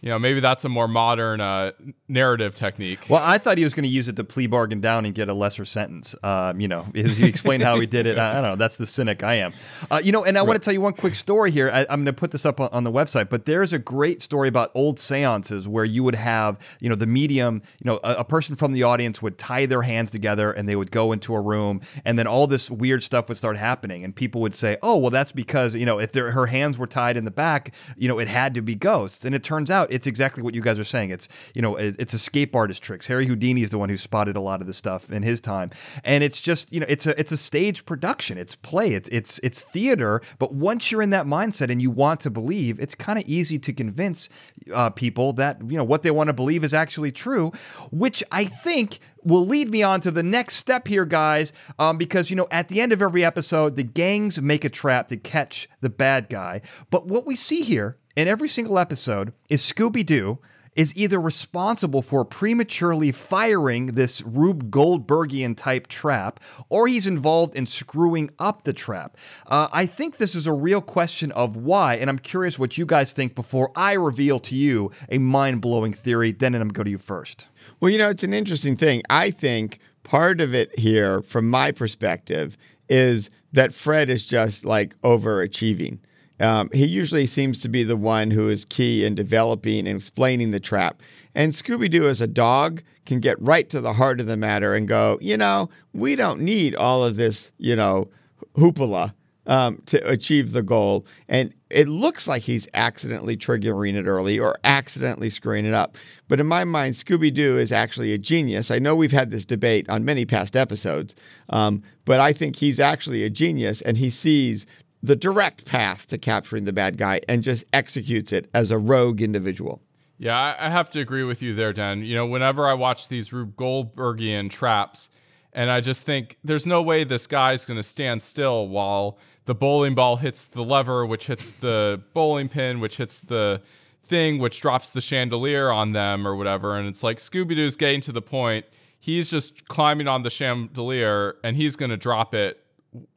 you 0.00 0.08
know, 0.08 0.18
maybe 0.18 0.40
that's 0.40 0.64
a 0.64 0.68
more 0.68 0.88
modern 0.88 1.40
uh, 1.40 1.72
narrative 2.08 2.54
technique. 2.54 3.06
Well, 3.08 3.22
I 3.22 3.36
thought 3.38 3.58
he 3.58 3.64
was 3.64 3.74
going 3.74 3.84
to 3.84 3.90
use 3.90 4.08
it 4.08 4.16
to 4.16 4.24
plea 4.24 4.46
bargain 4.46 4.80
down 4.80 5.04
and 5.04 5.14
get 5.14 5.28
a 5.28 5.34
lesser 5.34 5.64
sentence. 5.66 6.14
Um, 6.22 6.60
you 6.60 6.68
know, 6.68 6.86
he 6.94 7.26
explained 7.26 7.62
how 7.62 7.78
he 7.78 7.86
did 7.86 8.06
it. 8.06 8.18
I, 8.18 8.30
I, 8.30 8.34
don't 8.34 8.42
know. 8.42 8.56
That's 8.56 8.78
the 8.78 8.86
cynic 8.86 9.22
I 9.22 9.34
am. 9.34 9.52
Uh, 9.90 10.00
you 10.02 10.12
know, 10.12 10.24
and 10.24 10.38
I 10.38 10.40
right. 10.40 10.48
want 10.48 10.60
to 10.60 10.64
tell 10.64 10.72
you 10.72 10.80
one 10.80 10.94
quick 10.94 11.14
story 11.14 11.50
here. 11.50 11.70
I, 11.70 11.80
am 11.82 12.00
going 12.00 12.06
to 12.06 12.12
put 12.14 12.30
this 12.30 12.46
up 12.46 12.60
on, 12.60 12.70
on, 12.72 12.84
the 12.84 12.92
website, 12.92 13.28
but 13.28 13.44
there's 13.44 13.72
a 13.72 13.78
great 13.78 14.22
story 14.22 14.48
about 14.48 14.70
old 14.74 14.98
seances 14.98 15.68
where 15.68 15.84
you 15.84 16.02
would 16.02 16.14
have, 16.14 16.58
you 16.80 16.88
know, 16.88 16.94
the 16.94 17.06
medium, 17.06 17.60
you 17.78 17.90
know, 17.90 18.00
a, 18.02 18.16
a 18.16 18.24
person 18.24 18.56
from 18.56 18.72
the 18.72 18.82
audience 18.82 19.20
would 19.20 19.36
tie 19.36 19.66
their 19.66 19.82
hands 19.82 20.10
together 20.10 20.50
and 20.50 20.66
they 20.68 20.76
would 20.76 20.90
go 20.90 21.12
into 21.12 21.34
a 21.34 21.40
room, 21.40 21.82
and 22.06 22.18
then 22.18 22.26
all 22.26 22.46
this 22.46 22.70
weird 22.70 23.02
stuff 23.02 23.28
would 23.28 23.36
start 23.36 23.58
happening, 23.58 24.02
and 24.02 24.16
people 24.16 24.40
would 24.40 24.54
say, 24.54 24.78
"Oh, 24.82 24.96
well, 24.96 25.10
that's 25.10 25.32
because 25.32 25.74
you 25.74 25.84
know, 25.84 25.98
if 26.00 26.14
her 26.14 26.46
hands 26.46 26.78
were 26.78 26.86
tied 26.86 27.16
in 27.16 27.24
the 27.24 27.30
back, 27.30 27.74
you 27.96 28.08
know, 28.08 28.18
it 28.18 28.28
had 28.28 28.54
to 28.54 28.62
be 28.62 28.74
ghosts," 28.74 29.24
and 29.24 29.34
it 29.34 29.44
turns 29.44 29.70
out 29.70 29.89
it's 29.90 30.06
exactly 30.06 30.42
what 30.42 30.54
you 30.54 30.62
guys 30.62 30.78
are 30.78 30.84
saying. 30.84 31.10
It's 31.10 31.28
you 31.54 31.62
know 31.62 31.76
it's 31.76 32.14
escape 32.14 32.54
artist 32.54 32.82
tricks. 32.82 33.06
Harry 33.06 33.26
Houdini 33.26 33.62
is 33.62 33.70
the 33.70 33.78
one 33.78 33.88
who 33.88 33.96
spotted 33.96 34.36
a 34.36 34.40
lot 34.40 34.60
of 34.60 34.66
this 34.66 34.76
stuff 34.76 35.10
in 35.10 35.22
his 35.22 35.40
time, 35.40 35.70
and 36.04 36.24
it's 36.24 36.40
just 36.40 36.72
you 36.72 36.80
know 36.80 36.86
it's 36.88 37.06
a 37.06 37.18
it's 37.18 37.32
a 37.32 37.36
stage 37.36 37.84
production. 37.86 38.38
It's 38.38 38.54
play. 38.54 38.94
It's 38.94 39.08
it's 39.10 39.38
it's 39.42 39.62
theater. 39.62 40.22
But 40.38 40.54
once 40.54 40.90
you're 40.90 41.02
in 41.02 41.10
that 41.10 41.26
mindset 41.26 41.70
and 41.70 41.80
you 41.80 41.90
want 41.90 42.20
to 42.20 42.30
believe, 42.30 42.80
it's 42.80 42.94
kind 42.94 43.18
of 43.18 43.24
easy 43.26 43.58
to 43.58 43.72
convince 43.72 44.28
uh, 44.72 44.90
people 44.90 45.32
that 45.34 45.58
you 45.68 45.76
know 45.76 45.84
what 45.84 46.02
they 46.02 46.10
want 46.10 46.28
to 46.28 46.34
believe 46.34 46.64
is 46.64 46.74
actually 46.74 47.12
true, 47.12 47.52
which 47.90 48.22
I 48.32 48.44
think 48.44 48.98
will 49.24 49.46
lead 49.46 49.70
me 49.70 49.82
on 49.82 50.00
to 50.02 50.10
the 50.10 50.22
next 50.22 50.56
step 50.56 50.88
here, 50.88 51.04
guys. 51.04 51.52
Um, 51.78 51.98
because, 51.98 52.30
you 52.30 52.36
know, 52.36 52.48
at 52.50 52.68
the 52.68 52.80
end 52.80 52.92
of 52.92 53.02
every 53.02 53.24
episode, 53.24 53.76
the 53.76 53.82
gangs 53.82 54.40
make 54.40 54.64
a 54.64 54.68
trap 54.68 55.08
to 55.08 55.16
catch 55.16 55.68
the 55.80 55.90
bad 55.90 56.28
guy. 56.28 56.62
But 56.90 57.06
what 57.06 57.26
we 57.26 57.36
see 57.36 57.62
here 57.62 57.98
in 58.20 58.28
every 58.28 58.48
single 58.48 58.78
episode 58.78 59.32
is 59.48 59.62
Scooby 59.62 60.04
Doo 60.04 60.38
is 60.76 60.94
either 60.94 61.18
responsible 61.18 62.02
for 62.02 62.22
prematurely 62.22 63.10
firing 63.10 63.86
this 63.86 64.20
Rube 64.22 64.70
Goldbergian 64.70 65.56
type 65.56 65.88
trap, 65.88 66.38
or 66.68 66.86
he's 66.86 67.06
involved 67.06 67.56
in 67.56 67.66
screwing 67.66 68.30
up 68.38 68.64
the 68.64 68.74
trap. 68.74 69.16
Uh, 69.46 69.68
I 69.72 69.86
think 69.86 70.18
this 70.18 70.34
is 70.34 70.46
a 70.46 70.52
real 70.52 70.82
question 70.82 71.32
of 71.32 71.56
why, 71.56 71.94
and 71.94 72.10
I'm 72.10 72.18
curious 72.18 72.58
what 72.58 72.76
you 72.76 72.84
guys 72.84 73.14
think 73.14 73.34
before 73.34 73.72
I 73.74 73.94
reveal 73.94 74.38
to 74.40 74.54
you 74.54 74.92
a 75.08 75.16
mind 75.18 75.62
blowing 75.62 75.94
theory. 75.94 76.30
Then 76.32 76.54
I'm 76.54 76.60
going 76.60 76.68
to 76.68 76.74
go 76.74 76.84
to 76.84 76.90
you 76.90 76.98
first. 76.98 77.46
Well, 77.80 77.90
you 77.90 77.98
know, 77.98 78.10
it's 78.10 78.22
an 78.22 78.34
interesting 78.34 78.76
thing. 78.76 79.02
I 79.08 79.30
think 79.30 79.80
part 80.02 80.42
of 80.42 80.54
it 80.54 80.78
here, 80.78 81.22
from 81.22 81.48
my 81.48 81.72
perspective, 81.72 82.58
is 82.86 83.30
that 83.50 83.72
Fred 83.74 84.10
is 84.10 84.26
just 84.26 84.64
like 84.64 84.94
overachieving. 85.00 86.00
Um, 86.40 86.70
he 86.72 86.86
usually 86.86 87.26
seems 87.26 87.58
to 87.58 87.68
be 87.68 87.84
the 87.84 87.96
one 87.96 88.30
who 88.30 88.48
is 88.48 88.64
key 88.64 89.04
in 89.04 89.14
developing 89.14 89.86
and 89.86 89.96
explaining 89.96 90.50
the 90.50 90.60
trap. 90.60 91.02
And 91.34 91.52
Scooby 91.52 91.90
Doo, 91.90 92.08
as 92.08 92.20
a 92.20 92.26
dog, 92.26 92.82
can 93.06 93.20
get 93.20 93.40
right 93.40 93.68
to 93.70 93.80
the 93.80 93.94
heart 93.94 94.20
of 94.20 94.26
the 94.26 94.36
matter 94.36 94.74
and 94.74 94.88
go, 94.88 95.18
you 95.20 95.36
know, 95.36 95.68
we 95.92 96.16
don't 96.16 96.40
need 96.40 96.74
all 96.74 97.04
of 97.04 97.16
this, 97.16 97.52
you 97.58 97.76
know, 97.76 98.08
hoopla 98.56 99.12
um, 99.46 99.82
to 99.86 99.98
achieve 100.08 100.52
the 100.52 100.62
goal. 100.62 101.06
And 101.28 101.52
it 101.70 101.88
looks 101.88 102.26
like 102.26 102.42
he's 102.42 102.68
accidentally 102.74 103.36
triggering 103.36 103.94
it 103.94 104.06
early 104.06 104.38
or 104.38 104.56
accidentally 104.64 105.30
screwing 105.30 105.66
it 105.66 105.74
up. 105.74 105.96
But 106.28 106.40
in 106.40 106.46
my 106.46 106.64
mind, 106.64 106.94
Scooby 106.94 107.32
Doo 107.32 107.58
is 107.58 107.72
actually 107.72 108.12
a 108.12 108.18
genius. 108.18 108.70
I 108.70 108.78
know 108.78 108.96
we've 108.96 109.12
had 109.12 109.30
this 109.30 109.44
debate 109.44 109.88
on 109.88 110.04
many 110.04 110.24
past 110.24 110.56
episodes, 110.56 111.14
um, 111.48 111.82
but 112.04 112.20
I 112.20 112.32
think 112.32 112.56
he's 112.56 112.80
actually 112.80 113.24
a 113.24 113.30
genius 113.30 113.82
and 113.82 113.96
he 113.96 114.10
sees 114.10 114.66
the 115.02 115.16
direct 115.16 115.66
path 115.66 116.06
to 116.08 116.18
capturing 116.18 116.64
the 116.64 116.72
bad 116.72 116.96
guy 116.96 117.20
and 117.28 117.42
just 117.42 117.64
executes 117.72 118.32
it 118.32 118.50
as 118.52 118.70
a 118.70 118.78
rogue 118.78 119.20
individual. 119.20 119.82
Yeah, 120.18 120.54
I 120.58 120.68
have 120.68 120.90
to 120.90 121.00
agree 121.00 121.22
with 121.22 121.40
you 121.40 121.54
there, 121.54 121.72
Dan. 121.72 122.04
You 122.04 122.14
know, 122.14 122.26
whenever 122.26 122.66
I 122.66 122.74
watch 122.74 123.08
these 123.08 123.32
Rube 123.32 123.56
Goldbergian 123.56 124.50
traps, 124.50 125.08
and 125.52 125.70
I 125.70 125.80
just 125.80 126.02
think 126.02 126.36
there's 126.44 126.66
no 126.66 126.82
way 126.82 127.04
this 127.04 127.26
guy's 127.26 127.64
going 127.64 127.78
to 127.78 127.82
stand 127.82 128.20
still 128.20 128.68
while 128.68 129.18
the 129.46 129.54
bowling 129.54 129.94
ball 129.94 130.16
hits 130.16 130.44
the 130.44 130.62
lever, 130.62 131.06
which 131.06 131.26
hits 131.26 131.50
the 131.50 132.02
bowling 132.12 132.48
pin, 132.48 132.80
which 132.80 132.98
hits 132.98 133.18
the 133.20 133.62
thing, 134.04 134.38
which 134.38 134.60
drops 134.60 134.90
the 134.90 135.00
chandelier 135.00 135.70
on 135.70 135.92
them 135.92 136.26
or 136.26 136.36
whatever. 136.36 136.76
And 136.76 136.86
it's 136.86 137.02
like 137.02 137.16
Scooby 137.16 137.56
Doo's 137.56 137.76
getting 137.76 138.00
to 138.02 138.12
the 138.12 138.22
point. 138.22 138.66
He's 138.98 139.30
just 139.30 139.68
climbing 139.68 140.06
on 140.06 140.22
the 140.22 140.30
chandelier 140.30 141.36
and 141.42 141.56
he's 141.56 141.76
going 141.76 141.90
to 141.90 141.96
drop 141.96 142.34
it 142.34 142.62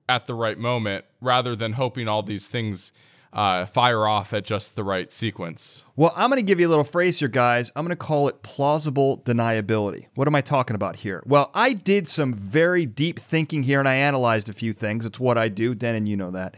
at 0.07 0.27
the 0.27 0.33
right 0.33 0.57
moment 0.57 1.05
rather 1.21 1.55
than 1.55 1.73
hoping 1.73 2.07
all 2.07 2.23
these 2.23 2.47
things 2.47 2.91
uh, 3.33 3.65
fire 3.65 4.05
off 4.05 4.31
at 4.31 4.45
just 4.45 4.75
the 4.75 4.83
right 4.83 5.11
sequence. 5.11 5.83
Well, 5.95 6.13
I'm 6.15 6.29
going 6.29 6.37
to 6.37 6.45
give 6.45 6.59
you 6.59 6.67
a 6.67 6.69
little 6.69 6.83
phrase 6.83 7.17
here, 7.17 7.27
guys. 7.27 7.71
I'm 7.75 7.83
going 7.83 7.89
to 7.89 7.95
call 7.95 8.27
it 8.27 8.43
plausible 8.43 9.17
deniability. 9.19 10.05
What 10.13 10.27
am 10.27 10.35
I 10.35 10.41
talking 10.41 10.75
about 10.75 10.97
here? 10.97 11.23
Well, 11.25 11.49
I 11.53 11.73
did 11.73 12.07
some 12.07 12.33
very 12.33 12.85
deep 12.85 13.19
thinking 13.19 13.63
here 13.63 13.79
and 13.79 13.89
I 13.89 13.95
analyzed 13.95 14.49
a 14.49 14.53
few 14.53 14.71
things. 14.71 15.03
It's 15.03 15.19
what 15.19 15.37
I 15.37 15.49
do, 15.49 15.73
Den, 15.73 15.95
and 15.95 16.07
you 16.07 16.15
know 16.15 16.29
that. 16.31 16.55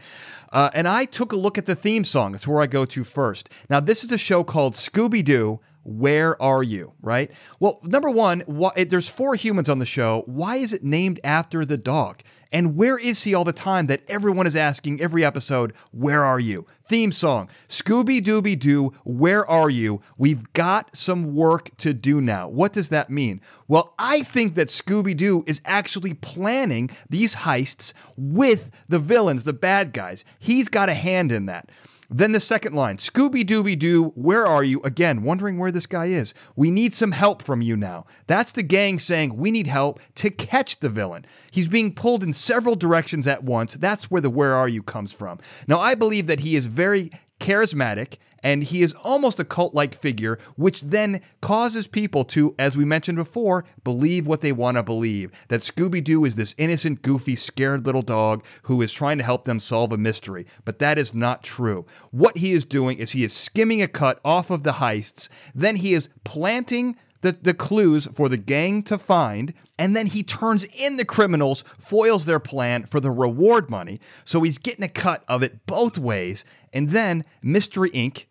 Uh, 0.52 0.68
and 0.74 0.86
I 0.86 1.06
took 1.06 1.32
a 1.32 1.36
look 1.36 1.56
at 1.56 1.64
the 1.64 1.74
theme 1.74 2.04
song. 2.04 2.34
It's 2.34 2.46
where 2.46 2.60
I 2.60 2.66
go 2.66 2.84
to 2.84 3.04
first. 3.04 3.48
Now, 3.70 3.80
this 3.80 4.04
is 4.04 4.12
a 4.12 4.18
show 4.18 4.44
called 4.44 4.74
Scooby 4.74 5.24
Doo 5.24 5.60
where 5.86 6.40
are 6.42 6.64
you? 6.64 6.92
Right? 7.00 7.30
Well, 7.60 7.78
number 7.84 8.10
one, 8.10 8.40
why, 8.46 8.84
there's 8.84 9.08
four 9.08 9.36
humans 9.36 9.68
on 9.68 9.78
the 9.78 9.86
show. 9.86 10.24
Why 10.26 10.56
is 10.56 10.72
it 10.72 10.82
named 10.82 11.20
after 11.22 11.64
the 11.64 11.76
dog? 11.76 12.22
And 12.52 12.76
where 12.76 12.98
is 12.98 13.22
he 13.22 13.34
all 13.34 13.44
the 13.44 13.52
time 13.52 13.86
that 13.86 14.02
everyone 14.08 14.46
is 14.46 14.56
asking 14.56 15.00
every 15.00 15.24
episode, 15.24 15.72
Where 15.92 16.24
are 16.24 16.40
you? 16.40 16.66
Theme 16.88 17.12
song 17.12 17.48
Scooby 17.68 18.20
Dooby 18.20 18.58
Doo, 18.58 18.92
Where 19.04 19.48
are 19.48 19.70
you? 19.70 20.00
We've 20.18 20.52
got 20.52 20.96
some 20.96 21.34
work 21.34 21.76
to 21.78 21.92
do 21.92 22.20
now. 22.20 22.48
What 22.48 22.72
does 22.72 22.88
that 22.88 23.10
mean? 23.10 23.40
Well, 23.68 23.94
I 23.98 24.22
think 24.22 24.54
that 24.56 24.68
Scooby 24.68 25.16
Doo 25.16 25.44
is 25.46 25.60
actually 25.64 26.14
planning 26.14 26.90
these 27.08 27.36
heists 27.36 27.92
with 28.16 28.70
the 28.88 28.98
villains, 28.98 29.44
the 29.44 29.52
bad 29.52 29.92
guys. 29.92 30.24
He's 30.38 30.68
got 30.68 30.88
a 30.88 30.94
hand 30.94 31.30
in 31.30 31.46
that. 31.46 31.70
Then 32.08 32.32
the 32.32 32.40
second 32.40 32.74
line 32.74 32.98
Scooby 32.98 33.44
Dooby 33.44 33.78
Doo, 33.78 34.12
where 34.14 34.46
are 34.46 34.64
you? 34.64 34.80
Again, 34.82 35.22
wondering 35.22 35.58
where 35.58 35.72
this 35.72 35.86
guy 35.86 36.06
is. 36.06 36.34
We 36.54 36.70
need 36.70 36.94
some 36.94 37.12
help 37.12 37.42
from 37.42 37.62
you 37.62 37.76
now. 37.76 38.06
That's 38.26 38.52
the 38.52 38.62
gang 38.62 38.98
saying 38.98 39.36
we 39.36 39.50
need 39.50 39.66
help 39.66 40.00
to 40.16 40.30
catch 40.30 40.80
the 40.80 40.88
villain. 40.88 41.24
He's 41.50 41.68
being 41.68 41.94
pulled 41.94 42.22
in 42.22 42.32
several 42.32 42.76
directions 42.76 43.26
at 43.26 43.44
once. 43.44 43.74
That's 43.74 44.10
where 44.10 44.20
the 44.20 44.30
where 44.30 44.54
are 44.54 44.68
you 44.68 44.82
comes 44.82 45.12
from. 45.12 45.38
Now, 45.66 45.80
I 45.80 45.94
believe 45.94 46.26
that 46.26 46.40
he 46.40 46.56
is 46.56 46.66
very 46.66 47.10
charismatic 47.40 48.16
and 48.46 48.62
he 48.62 48.82
is 48.82 48.92
almost 49.02 49.40
a 49.40 49.44
cult 49.44 49.74
like 49.74 49.92
figure, 49.92 50.38
which 50.56 50.82
then 50.82 51.20
causes 51.40 51.88
people 51.88 52.24
to, 52.24 52.54
as 52.58 52.76
we 52.76 52.84
mentioned 52.84 53.16
before, 53.16 53.64
believe 53.82 54.26
what 54.26 54.40
they 54.40 54.52
want 54.52 54.76
to 54.76 54.82
believe 54.82 55.32
that 55.48 55.62
Scooby 55.62 56.02
Doo 56.02 56.24
is 56.24 56.36
this 56.36 56.54
innocent, 56.56 57.02
goofy, 57.02 57.34
scared 57.34 57.86
little 57.86 58.02
dog 58.02 58.44
who 58.62 58.80
is 58.82 58.92
trying 58.92 59.18
to 59.18 59.24
help 59.24 59.44
them 59.44 59.58
solve 59.58 59.90
a 59.90 59.98
mystery. 59.98 60.46
But 60.64 60.78
that 60.78 60.96
is 60.96 61.12
not 61.12 61.42
true. 61.42 61.86
What 62.12 62.38
he 62.38 62.52
is 62.52 62.64
doing 62.64 62.98
is 62.98 63.10
he 63.10 63.24
is 63.24 63.32
skimming 63.32 63.82
a 63.82 63.88
cut 63.88 64.20
off 64.24 64.50
of 64.50 64.62
the 64.62 64.74
heists, 64.74 65.28
then 65.54 65.76
he 65.76 65.92
is 65.92 66.08
planting 66.22 66.96
the, 67.26 67.38
the 67.42 67.54
clues 67.54 68.06
for 68.14 68.28
the 68.28 68.36
gang 68.36 68.82
to 68.84 68.98
find, 68.98 69.52
and 69.78 69.96
then 69.96 70.06
he 70.06 70.22
turns 70.22 70.64
in 70.64 70.96
the 70.96 71.04
criminals, 71.04 71.64
foils 71.78 72.24
their 72.24 72.38
plan 72.38 72.86
for 72.86 73.00
the 73.00 73.10
reward 73.10 73.68
money. 73.68 74.00
So 74.24 74.42
he's 74.42 74.58
getting 74.58 74.84
a 74.84 74.88
cut 74.88 75.24
of 75.26 75.42
it 75.42 75.66
both 75.66 75.98
ways. 75.98 76.44
And 76.72 76.90
then 76.90 77.24
Mystery 77.42 77.90
Inc., 77.90 78.26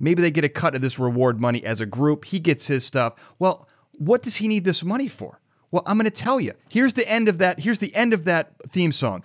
maybe 0.00 0.22
they 0.22 0.30
get 0.30 0.44
a 0.44 0.48
cut 0.48 0.74
of 0.74 0.80
this 0.80 0.98
reward 0.98 1.40
money 1.40 1.62
as 1.64 1.80
a 1.80 1.86
group. 1.86 2.24
He 2.24 2.40
gets 2.40 2.66
his 2.66 2.86
stuff. 2.86 3.14
Well, 3.38 3.68
what 3.92 4.22
does 4.22 4.36
he 4.36 4.48
need 4.48 4.64
this 4.64 4.82
money 4.82 5.08
for? 5.08 5.40
Well, 5.70 5.82
I'm 5.84 5.98
going 5.98 6.04
to 6.04 6.10
tell 6.10 6.40
you. 6.40 6.52
Here's 6.68 6.94
the 6.94 7.06
end 7.06 7.28
of 7.28 7.38
that. 7.38 7.60
Here's 7.60 7.78
the 7.78 7.94
end 7.94 8.14
of 8.14 8.24
that 8.24 8.52
theme 8.70 8.92
song. 8.92 9.22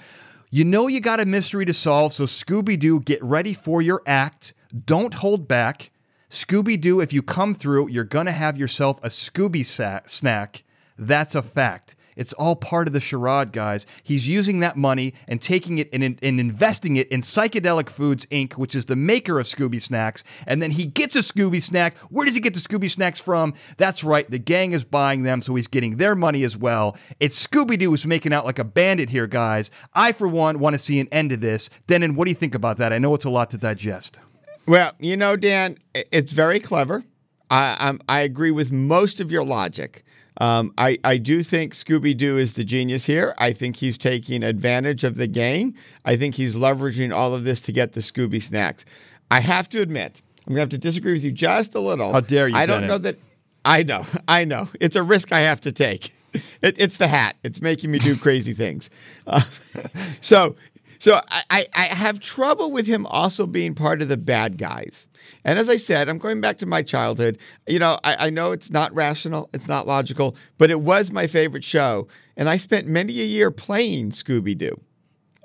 You 0.51 0.65
know 0.65 0.87
you 0.87 0.99
got 0.99 1.19
a 1.19 1.25
mystery 1.25 1.65
to 1.65 1.73
solve, 1.73 2.13
so 2.13 2.25
Scooby 2.25 2.77
Doo, 2.77 2.99
get 2.99 3.23
ready 3.23 3.53
for 3.53 3.81
your 3.81 4.03
act. 4.05 4.53
Don't 4.85 5.13
hold 5.15 5.47
back. 5.47 5.91
Scooby 6.33 6.81
Doo, 6.81 6.99
if 6.99 7.13
you 7.13 7.21
come 7.21 7.53
through, 7.53 7.89
you're 7.89 8.03
going 8.03 8.25
to 8.25 8.31
have 8.31 8.57
yourself 8.57 8.99
a 9.03 9.09
Scooby 9.09 9.63
snack. 9.63 10.63
That's 10.97 11.35
a 11.35 11.43
fact. 11.43 11.95
It's 12.15 12.33
all 12.33 12.55
part 12.55 12.87
of 12.87 12.93
the 12.93 12.99
charade, 12.99 13.51
guys. 13.51 13.85
He's 14.01 14.27
using 14.27 14.59
that 14.61 14.75
money 14.75 15.13
and 15.27 15.39
taking 15.39 15.77
it 15.77 15.89
and, 15.93 16.03
and, 16.03 16.39
investing 16.39 16.97
it 16.97 17.07
in 17.09 17.21
Psychedelic 17.21 17.87
Foods 17.87 18.25
Inc., 18.31 18.53
which 18.53 18.73
is 18.73 18.85
the 18.85 18.95
maker 18.95 19.39
of 19.39 19.45
Scooby 19.45 19.79
Snacks. 19.79 20.23
And 20.47 20.59
then 20.59 20.71
he 20.71 20.87
gets 20.87 21.15
a 21.15 21.19
Scooby 21.19 21.61
Snack. 21.61 21.95
Where 22.09 22.25
does 22.25 22.33
he 22.33 22.41
get 22.41 22.55
the 22.55 22.59
Scooby 22.59 22.89
Snacks 22.89 23.19
from? 23.19 23.53
That's 23.77 24.03
right, 24.03 24.27
the 24.27 24.39
gang 24.39 24.71
is 24.71 24.83
buying 24.83 25.21
them, 25.21 25.43
so 25.43 25.53
he's 25.53 25.67
getting 25.67 25.97
their 25.97 26.15
money 26.15 26.43
as 26.43 26.57
well. 26.57 26.97
It's 27.19 27.45
Scooby 27.45 27.77
Doo 27.77 27.91
who's 27.91 28.07
making 28.07 28.33
out 28.33 28.43
like 28.43 28.57
a 28.57 28.63
bandit 28.63 29.11
here, 29.11 29.27
guys. 29.27 29.69
I, 29.93 30.13
for 30.13 30.27
one, 30.27 30.57
want 30.57 30.73
to 30.73 30.79
see 30.79 30.99
an 30.99 31.09
end 31.11 31.29
to 31.29 31.37
this. 31.37 31.69
Dennin, 31.85 32.15
what 32.15 32.25
do 32.25 32.31
you 32.31 32.35
think 32.35 32.55
about 32.55 32.77
that? 32.77 32.91
I 32.91 32.97
know 32.97 33.13
it's 33.13 33.25
a 33.25 33.29
lot 33.29 33.51
to 33.51 33.57
digest. 33.59 34.19
Well, 34.65 34.93
you 34.99 35.17
know, 35.17 35.35
Dan, 35.35 35.77
it's 35.93 36.31
very 36.33 36.59
clever. 36.59 37.03
I, 37.49 37.77
I'm, 37.79 38.01
I 38.07 38.21
agree 38.21 38.51
with 38.51 38.71
most 38.71 39.19
of 39.19 39.31
your 39.31 39.43
logic. 39.43 40.03
Um, 40.37 40.73
I, 40.77 40.97
I 41.03 41.17
do 41.17 41.43
think 41.43 41.73
Scooby 41.73 42.17
Doo 42.17 42.37
is 42.37 42.55
the 42.55 42.63
genius 42.63 43.05
here. 43.05 43.35
I 43.37 43.53
think 43.53 43.77
he's 43.77 43.97
taking 43.97 44.41
advantage 44.41 45.03
of 45.03 45.15
the 45.15 45.27
gang. 45.27 45.75
I 46.03 46.15
think 46.15 46.35
he's 46.35 46.55
leveraging 46.55 47.13
all 47.13 47.35
of 47.35 47.43
this 47.43 47.61
to 47.61 47.71
get 47.71 47.93
the 47.93 47.99
Scooby 47.99 48.41
snacks. 48.41 48.85
I 49.29 49.41
have 49.41 49.69
to 49.69 49.81
admit, 49.81 50.23
I'm 50.47 50.53
going 50.53 50.57
to 50.57 50.61
have 50.61 50.69
to 50.69 50.77
disagree 50.77 51.13
with 51.13 51.23
you 51.23 51.31
just 51.31 51.75
a 51.75 51.79
little. 51.79 52.11
How 52.11 52.21
dare 52.21 52.47
you? 52.47 52.55
I 52.55 52.65
don't 52.65 52.87
know 52.87 52.97
that. 52.97 53.17
I 53.63 53.83
know. 53.83 54.05
I 54.27 54.45
know. 54.45 54.69
It's 54.79 54.95
a 54.95 55.03
risk 55.03 55.31
I 55.31 55.39
have 55.39 55.61
to 55.61 55.71
take. 55.71 56.13
It, 56.63 56.81
it's 56.81 56.97
the 56.97 57.09
hat. 57.09 57.35
It's 57.43 57.61
making 57.61 57.91
me 57.91 57.99
do 57.99 58.17
crazy 58.17 58.53
things. 58.53 58.89
Uh, 59.27 59.41
so 60.21 60.55
so 61.03 61.19
I, 61.49 61.67
I 61.75 61.83
have 61.87 62.21
trouble 62.21 62.71
with 62.71 62.87
him 62.87 63.05
also 63.07 63.45
being 63.45 63.75
part 63.75 64.01
of 64.01 64.07
the 64.07 64.15
bad 64.15 64.57
guys. 64.57 65.05
And 65.43 65.59
as 65.59 65.67
I 65.67 65.75
said, 65.75 66.07
I'm 66.07 66.17
going 66.17 66.39
back 66.39 66.59
to 66.59 66.65
my 66.65 66.81
childhood. 66.81 67.39
You 67.67 67.79
know, 67.79 67.99
I, 68.05 68.27
I 68.27 68.29
know 68.29 68.53
it's 68.53 68.71
not 68.71 68.95
rational, 68.95 69.49
it's 69.53 69.67
not 69.67 69.85
logical, 69.85 70.37
but 70.57 70.71
it 70.71 70.79
was 70.79 71.11
my 71.11 71.27
favorite 71.27 71.65
show. 71.65 72.07
And 72.37 72.47
I 72.47 72.55
spent 72.55 72.87
many 72.87 73.19
a 73.19 73.25
year 73.25 73.51
playing 73.51 74.11
Scooby 74.11 74.57
Doo. 74.57 74.79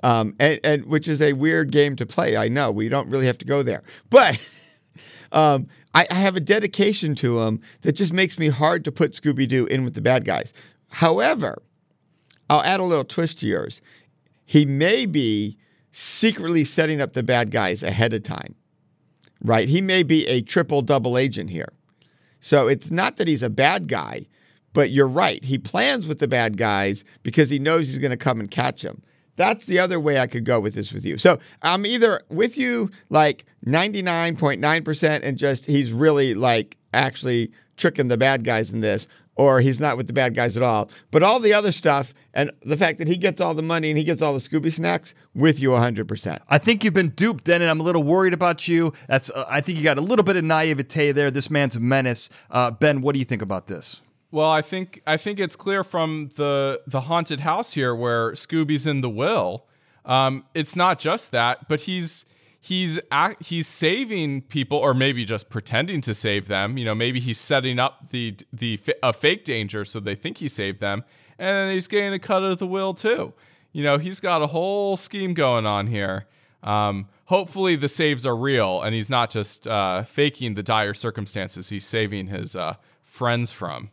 Um, 0.01 0.33
and, 0.39 0.61
and 0.63 0.85
which 0.85 1.09
is 1.09 1.21
a 1.21 1.33
weird 1.33 1.73
game 1.73 1.97
to 1.97 2.05
play. 2.05 2.37
I 2.37 2.47
know 2.47 2.71
we 2.71 2.87
don't 2.87 3.09
really 3.09 3.25
have 3.25 3.37
to 3.39 3.45
go 3.45 3.61
there, 3.61 3.83
but 4.09 4.41
um, 5.33 5.67
I, 5.93 6.07
I 6.09 6.15
have 6.15 6.37
a 6.37 6.39
dedication 6.39 7.15
to 7.15 7.41
him 7.41 7.59
that 7.81 7.97
just 7.97 8.13
makes 8.13 8.39
me 8.39 8.47
hard 8.47 8.85
to 8.85 8.93
put 8.93 9.11
Scooby 9.11 9.45
Doo 9.45 9.65
in 9.65 9.83
with 9.83 9.95
the 9.95 10.01
bad 10.01 10.23
guys. 10.23 10.53
However, 10.87 11.61
I'll 12.49 12.63
add 12.63 12.79
a 12.79 12.83
little 12.83 13.03
twist 13.03 13.41
to 13.41 13.45
yours 13.45 13.81
he 14.49 14.65
may 14.65 15.05
be 15.05 15.59
secretly 15.91 16.63
setting 16.63 16.99
up 16.99 17.13
the 17.13 17.21
bad 17.21 17.51
guys 17.51 17.83
ahead 17.83 18.15
of 18.15 18.23
time, 18.23 18.55
right? 19.43 19.69
He 19.69 19.79
may 19.79 20.01
be 20.01 20.25
a 20.25 20.41
triple 20.41 20.81
double 20.81 21.19
agent 21.19 21.51
here. 21.51 21.71
So 22.39 22.67
it's 22.67 22.89
not 22.89 23.17
that 23.17 23.27
he's 23.27 23.43
a 23.43 23.49
bad 23.51 23.87
guy, 23.87 24.25
but 24.73 24.89
you're 24.89 25.07
right. 25.07 25.43
He 25.43 25.59
plans 25.59 26.07
with 26.07 26.17
the 26.17 26.27
bad 26.27 26.57
guys 26.57 27.05
because 27.21 27.51
he 27.51 27.59
knows 27.59 27.89
he's 27.89 27.99
going 27.99 28.09
to 28.09 28.17
come 28.17 28.39
and 28.39 28.49
catch 28.49 28.81
them. 28.81 29.03
That's 29.35 29.67
the 29.67 29.77
other 29.77 29.99
way 29.99 30.19
I 30.19 30.25
could 30.25 30.45
go 30.45 30.59
with 30.59 30.73
this 30.73 30.91
with 30.91 31.05
you. 31.05 31.19
So 31.19 31.37
I'm 31.61 31.85
either 31.85 32.19
with 32.27 32.57
you 32.57 32.89
like 33.11 33.45
99.9% 33.67 35.19
and 35.21 35.37
just 35.37 35.67
he's 35.67 35.93
really 35.93 36.33
like 36.33 36.75
actually 36.91 37.51
tricking 37.77 38.07
the 38.07 38.17
bad 38.17 38.43
guys 38.43 38.71
in 38.71 38.79
this, 38.81 39.07
or 39.39 39.61
he's 39.61 39.79
not 39.79 39.95
with 39.95 40.07
the 40.07 40.11
bad 40.11 40.35
guys 40.35 40.57
at 40.57 40.63
all. 40.63 40.89
But 41.11 41.23
all 41.23 41.39
the 41.39 41.53
other 41.53 41.71
stuff 41.71 42.13
and 42.33 42.51
the 42.61 42.75
fact 42.75 42.97
that 42.97 43.07
he 43.07 43.15
gets 43.15 43.39
all 43.39 43.53
the 43.53 43.61
money 43.61 43.89
and 43.89 43.97
he 43.97 44.03
gets 44.03 44.21
all 44.21 44.33
the 44.33 44.39
Scooby 44.39 44.69
snacks 44.69 45.15
with 45.33 45.61
you 45.61 45.69
100%. 45.69 46.39
I 46.49 46.57
think 46.57 46.83
you've 46.83 46.93
been 46.93 47.11
duped, 47.11 47.45
Den, 47.45 47.61
and 47.61 47.71
I'm 47.71 47.79
a 47.79 47.83
little 47.83 48.03
worried 48.03 48.33
about 48.33 48.67
you. 48.67 48.91
That's 49.07 49.29
uh, 49.29 49.45
I 49.47 49.61
think 49.61 49.77
you 49.77 49.83
got 49.85 49.97
a 49.97 50.01
little 50.01 50.25
bit 50.25 50.35
of 50.35 50.43
naivete 50.43 51.13
there. 51.13 51.31
This 51.31 51.49
man's 51.49 51.77
a 51.77 51.79
menace. 51.79 52.29
Uh, 52.51 52.69
ben, 52.69 53.01
what 53.01 53.13
do 53.13 53.19
you 53.19 53.25
think 53.25 53.41
about 53.41 53.67
this? 53.67 54.01
Well, 54.29 54.51
I 54.51 54.61
think 54.61 55.01
I 55.07 55.15
think 55.15 55.39
it's 55.39 55.55
clear 55.55 55.85
from 55.85 56.31
the 56.35 56.81
the 56.85 57.01
haunted 57.01 57.39
house 57.39 57.73
here 57.73 57.95
where 57.95 58.33
Scooby's 58.33 58.85
in 58.85 58.99
the 58.99 59.09
will. 59.09 59.65
Um, 60.03 60.43
it's 60.53 60.75
not 60.75 60.99
just 60.99 61.31
that, 61.31 61.69
but 61.69 61.81
he's 61.81 62.25
he's 62.59 62.99
he's 63.39 63.67
saving 63.67 64.41
people, 64.43 64.77
or 64.77 64.93
maybe 64.93 65.25
just 65.25 65.49
pretending 65.49 66.01
to 66.01 66.13
save 66.13 66.47
them. 66.47 66.77
You 66.77 66.85
know, 66.85 66.95
maybe 66.95 67.19
he's 67.19 67.39
setting 67.39 67.79
up 67.79 68.09
the 68.09 68.35
the 68.51 68.79
a 69.01 69.13
fake 69.13 69.45
danger 69.45 69.85
so 69.85 69.99
they 69.99 70.15
think 70.15 70.37
he 70.37 70.47
saved 70.47 70.79
them, 70.79 71.03
and 71.37 71.71
he's 71.71 71.87
getting 71.87 72.13
a 72.13 72.19
cut 72.19 72.43
of 72.43 72.59
the 72.59 72.67
will 72.67 72.93
too. 72.93 73.33
You 73.71 73.83
know, 73.83 73.97
he's 73.97 74.19
got 74.19 74.41
a 74.41 74.47
whole 74.47 74.97
scheme 74.97 75.33
going 75.33 75.65
on 75.65 75.87
here. 75.87 76.27
Um, 76.63 77.07
hopefully, 77.25 77.75
the 77.75 77.87
saves 77.87 78.25
are 78.25 78.35
real, 78.35 78.81
and 78.81 78.93
he's 78.93 79.09
not 79.09 79.29
just 79.29 79.67
uh, 79.67 80.03
faking 80.03 80.55
the 80.55 80.63
dire 80.63 80.93
circumstances 80.93 81.69
he's 81.69 81.85
saving 81.85 82.27
his 82.27 82.55
uh, 82.55 82.75
friends 83.03 83.51
from. 83.51 83.91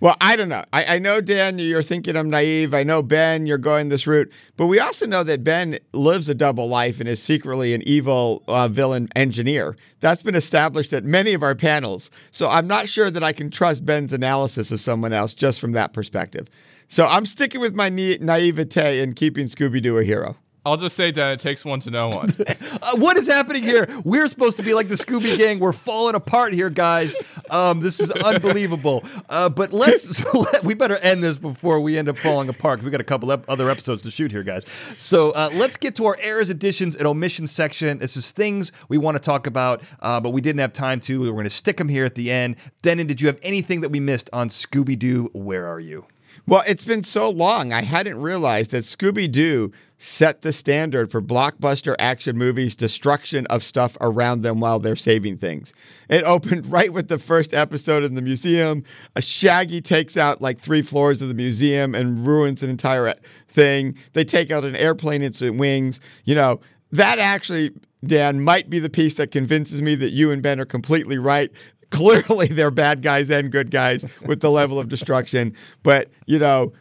Well, 0.00 0.16
I 0.20 0.36
don't 0.36 0.48
know. 0.48 0.64
I, 0.72 0.96
I, 0.96 0.98
know, 0.98 1.20
Dan, 1.20 1.58
you're 1.58 1.82
thinking 1.82 2.16
I'm 2.16 2.28
naive. 2.28 2.74
I 2.74 2.82
know, 2.82 3.02
Ben, 3.02 3.46
you're 3.46 3.58
going 3.58 3.88
this 3.88 4.06
route. 4.06 4.30
But 4.56 4.66
we 4.66 4.78
also 4.78 5.06
know 5.06 5.22
that 5.24 5.42
Ben 5.42 5.78
lives 5.92 6.28
a 6.28 6.34
double 6.34 6.68
life 6.68 7.00
and 7.00 7.08
is 7.08 7.22
secretly 7.22 7.72
an 7.72 7.82
evil 7.86 8.42
uh, 8.46 8.68
villain 8.68 9.08
engineer. 9.16 9.76
That's 10.00 10.22
been 10.22 10.34
established 10.34 10.92
at 10.92 11.04
many 11.04 11.32
of 11.32 11.42
our 11.42 11.54
panels. 11.54 12.10
So 12.30 12.48
I'm 12.48 12.66
not 12.66 12.88
sure 12.88 13.10
that 13.10 13.24
I 13.24 13.32
can 13.32 13.50
trust 13.50 13.86
Ben's 13.86 14.12
analysis 14.12 14.70
of 14.70 14.80
someone 14.80 15.12
else 15.12 15.34
just 15.34 15.60
from 15.60 15.72
that 15.72 15.92
perspective. 15.92 16.48
So 16.88 17.06
I'm 17.06 17.26
sticking 17.26 17.60
with 17.60 17.74
my 17.74 17.88
na- 17.88 18.16
naivete 18.20 19.00
and 19.00 19.16
keeping 19.16 19.46
Scooby 19.46 19.82
Doo 19.82 19.98
a 19.98 20.04
hero. 20.04 20.36
I'll 20.66 20.76
just 20.76 20.96
say, 20.96 21.12
Dan, 21.12 21.30
it 21.30 21.38
takes 21.38 21.64
one 21.64 21.78
to 21.78 21.92
know 21.92 22.08
one. 22.08 22.34
uh, 22.82 22.96
what 22.96 23.16
is 23.16 23.28
happening 23.28 23.62
here? 23.62 23.86
We're 24.02 24.26
supposed 24.26 24.56
to 24.56 24.64
be 24.64 24.74
like 24.74 24.88
the 24.88 24.96
Scooby 24.96 25.38
Gang. 25.38 25.60
We're 25.60 25.72
falling 25.72 26.16
apart 26.16 26.54
here, 26.54 26.70
guys. 26.70 27.14
Um, 27.50 27.78
this 27.78 28.00
is 28.00 28.10
unbelievable. 28.10 29.04
Uh, 29.28 29.48
but 29.48 29.72
let's, 29.72 30.16
so 30.18 30.40
let, 30.40 30.64
we 30.64 30.74
better 30.74 30.96
end 30.96 31.22
this 31.22 31.38
before 31.38 31.78
we 31.78 31.96
end 31.96 32.08
up 32.08 32.18
falling 32.18 32.48
apart. 32.48 32.82
We 32.82 32.90
got 32.90 33.00
a 33.00 33.04
couple 33.04 33.30
ep- 33.30 33.48
other 33.48 33.70
episodes 33.70 34.02
to 34.02 34.10
shoot 34.10 34.32
here, 34.32 34.42
guys. 34.42 34.64
So 34.96 35.30
uh, 35.30 35.50
let's 35.52 35.76
get 35.76 35.94
to 35.96 36.06
our 36.06 36.18
errors, 36.20 36.50
additions, 36.50 36.96
and 36.96 37.06
omissions 37.06 37.52
section. 37.52 37.98
This 37.98 38.16
is 38.16 38.32
things 38.32 38.72
we 38.88 38.98
want 38.98 39.14
to 39.14 39.22
talk 39.22 39.46
about, 39.46 39.84
uh, 40.00 40.18
but 40.18 40.30
we 40.30 40.40
didn't 40.40 40.58
have 40.58 40.72
time 40.72 40.98
to. 41.02 41.20
We're 41.20 41.30
going 41.30 41.44
to 41.44 41.50
stick 41.50 41.76
them 41.76 41.88
here 41.88 42.04
at 42.04 42.16
the 42.16 42.32
end. 42.32 42.56
Dennin, 42.82 43.06
did 43.06 43.20
you 43.20 43.28
have 43.28 43.38
anything 43.44 43.82
that 43.82 43.90
we 43.90 44.00
missed 44.00 44.28
on 44.32 44.48
Scooby 44.48 44.98
Doo? 44.98 45.30
Where 45.32 45.68
are 45.68 45.78
you? 45.78 46.06
Well, 46.48 46.62
it's 46.64 46.84
been 46.84 47.02
so 47.02 47.28
long. 47.28 47.72
I 47.72 47.82
hadn't 47.82 48.20
realized 48.20 48.70
that 48.70 48.84
Scooby 48.84 49.30
Doo 49.30 49.72
set 49.98 50.42
the 50.42 50.52
standard 50.52 51.10
for 51.10 51.20
blockbuster 51.20 51.96
action 51.98 52.38
movies' 52.38 52.76
destruction 52.76 53.46
of 53.46 53.64
stuff 53.64 53.96
around 54.00 54.42
them 54.42 54.60
while 54.60 54.78
they're 54.78 54.94
saving 54.94 55.38
things. 55.38 55.72
It 56.08 56.22
opened 56.22 56.66
right 56.70 56.92
with 56.92 57.08
the 57.08 57.18
first 57.18 57.52
episode 57.52 58.04
in 58.04 58.14
the 58.14 58.22
museum. 58.22 58.84
A 59.16 59.22
Shaggy 59.22 59.80
takes 59.80 60.16
out 60.16 60.40
like 60.40 60.60
three 60.60 60.82
floors 60.82 61.20
of 61.20 61.26
the 61.26 61.34
museum 61.34 61.96
and 61.96 62.24
ruins 62.24 62.62
an 62.62 62.70
entire 62.70 63.14
thing. 63.48 63.96
They 64.12 64.22
take 64.22 64.52
out 64.52 64.64
an 64.64 64.76
airplane 64.76 65.22
its 65.22 65.40
wings. 65.40 65.98
You 66.24 66.36
know, 66.36 66.60
that 66.92 67.18
actually 67.18 67.72
Dan, 68.04 68.42
might 68.42 68.70
be 68.70 68.78
the 68.78 68.90
piece 68.90 69.14
that 69.14 69.30
convinces 69.30 69.82
me 69.82 69.94
that 69.96 70.10
you 70.10 70.30
and 70.30 70.42
Ben 70.42 70.60
are 70.60 70.66
completely 70.66 71.18
right 71.18 71.50
clearly 71.90 72.46
they're 72.48 72.70
bad 72.70 73.02
guys 73.02 73.30
and 73.30 73.50
good 73.50 73.70
guys 73.70 74.04
with 74.26 74.40
the 74.40 74.50
level 74.50 74.78
of 74.78 74.88
destruction. 74.88 75.54
But, 75.82 76.10
you 76.26 76.38
know, 76.38 76.72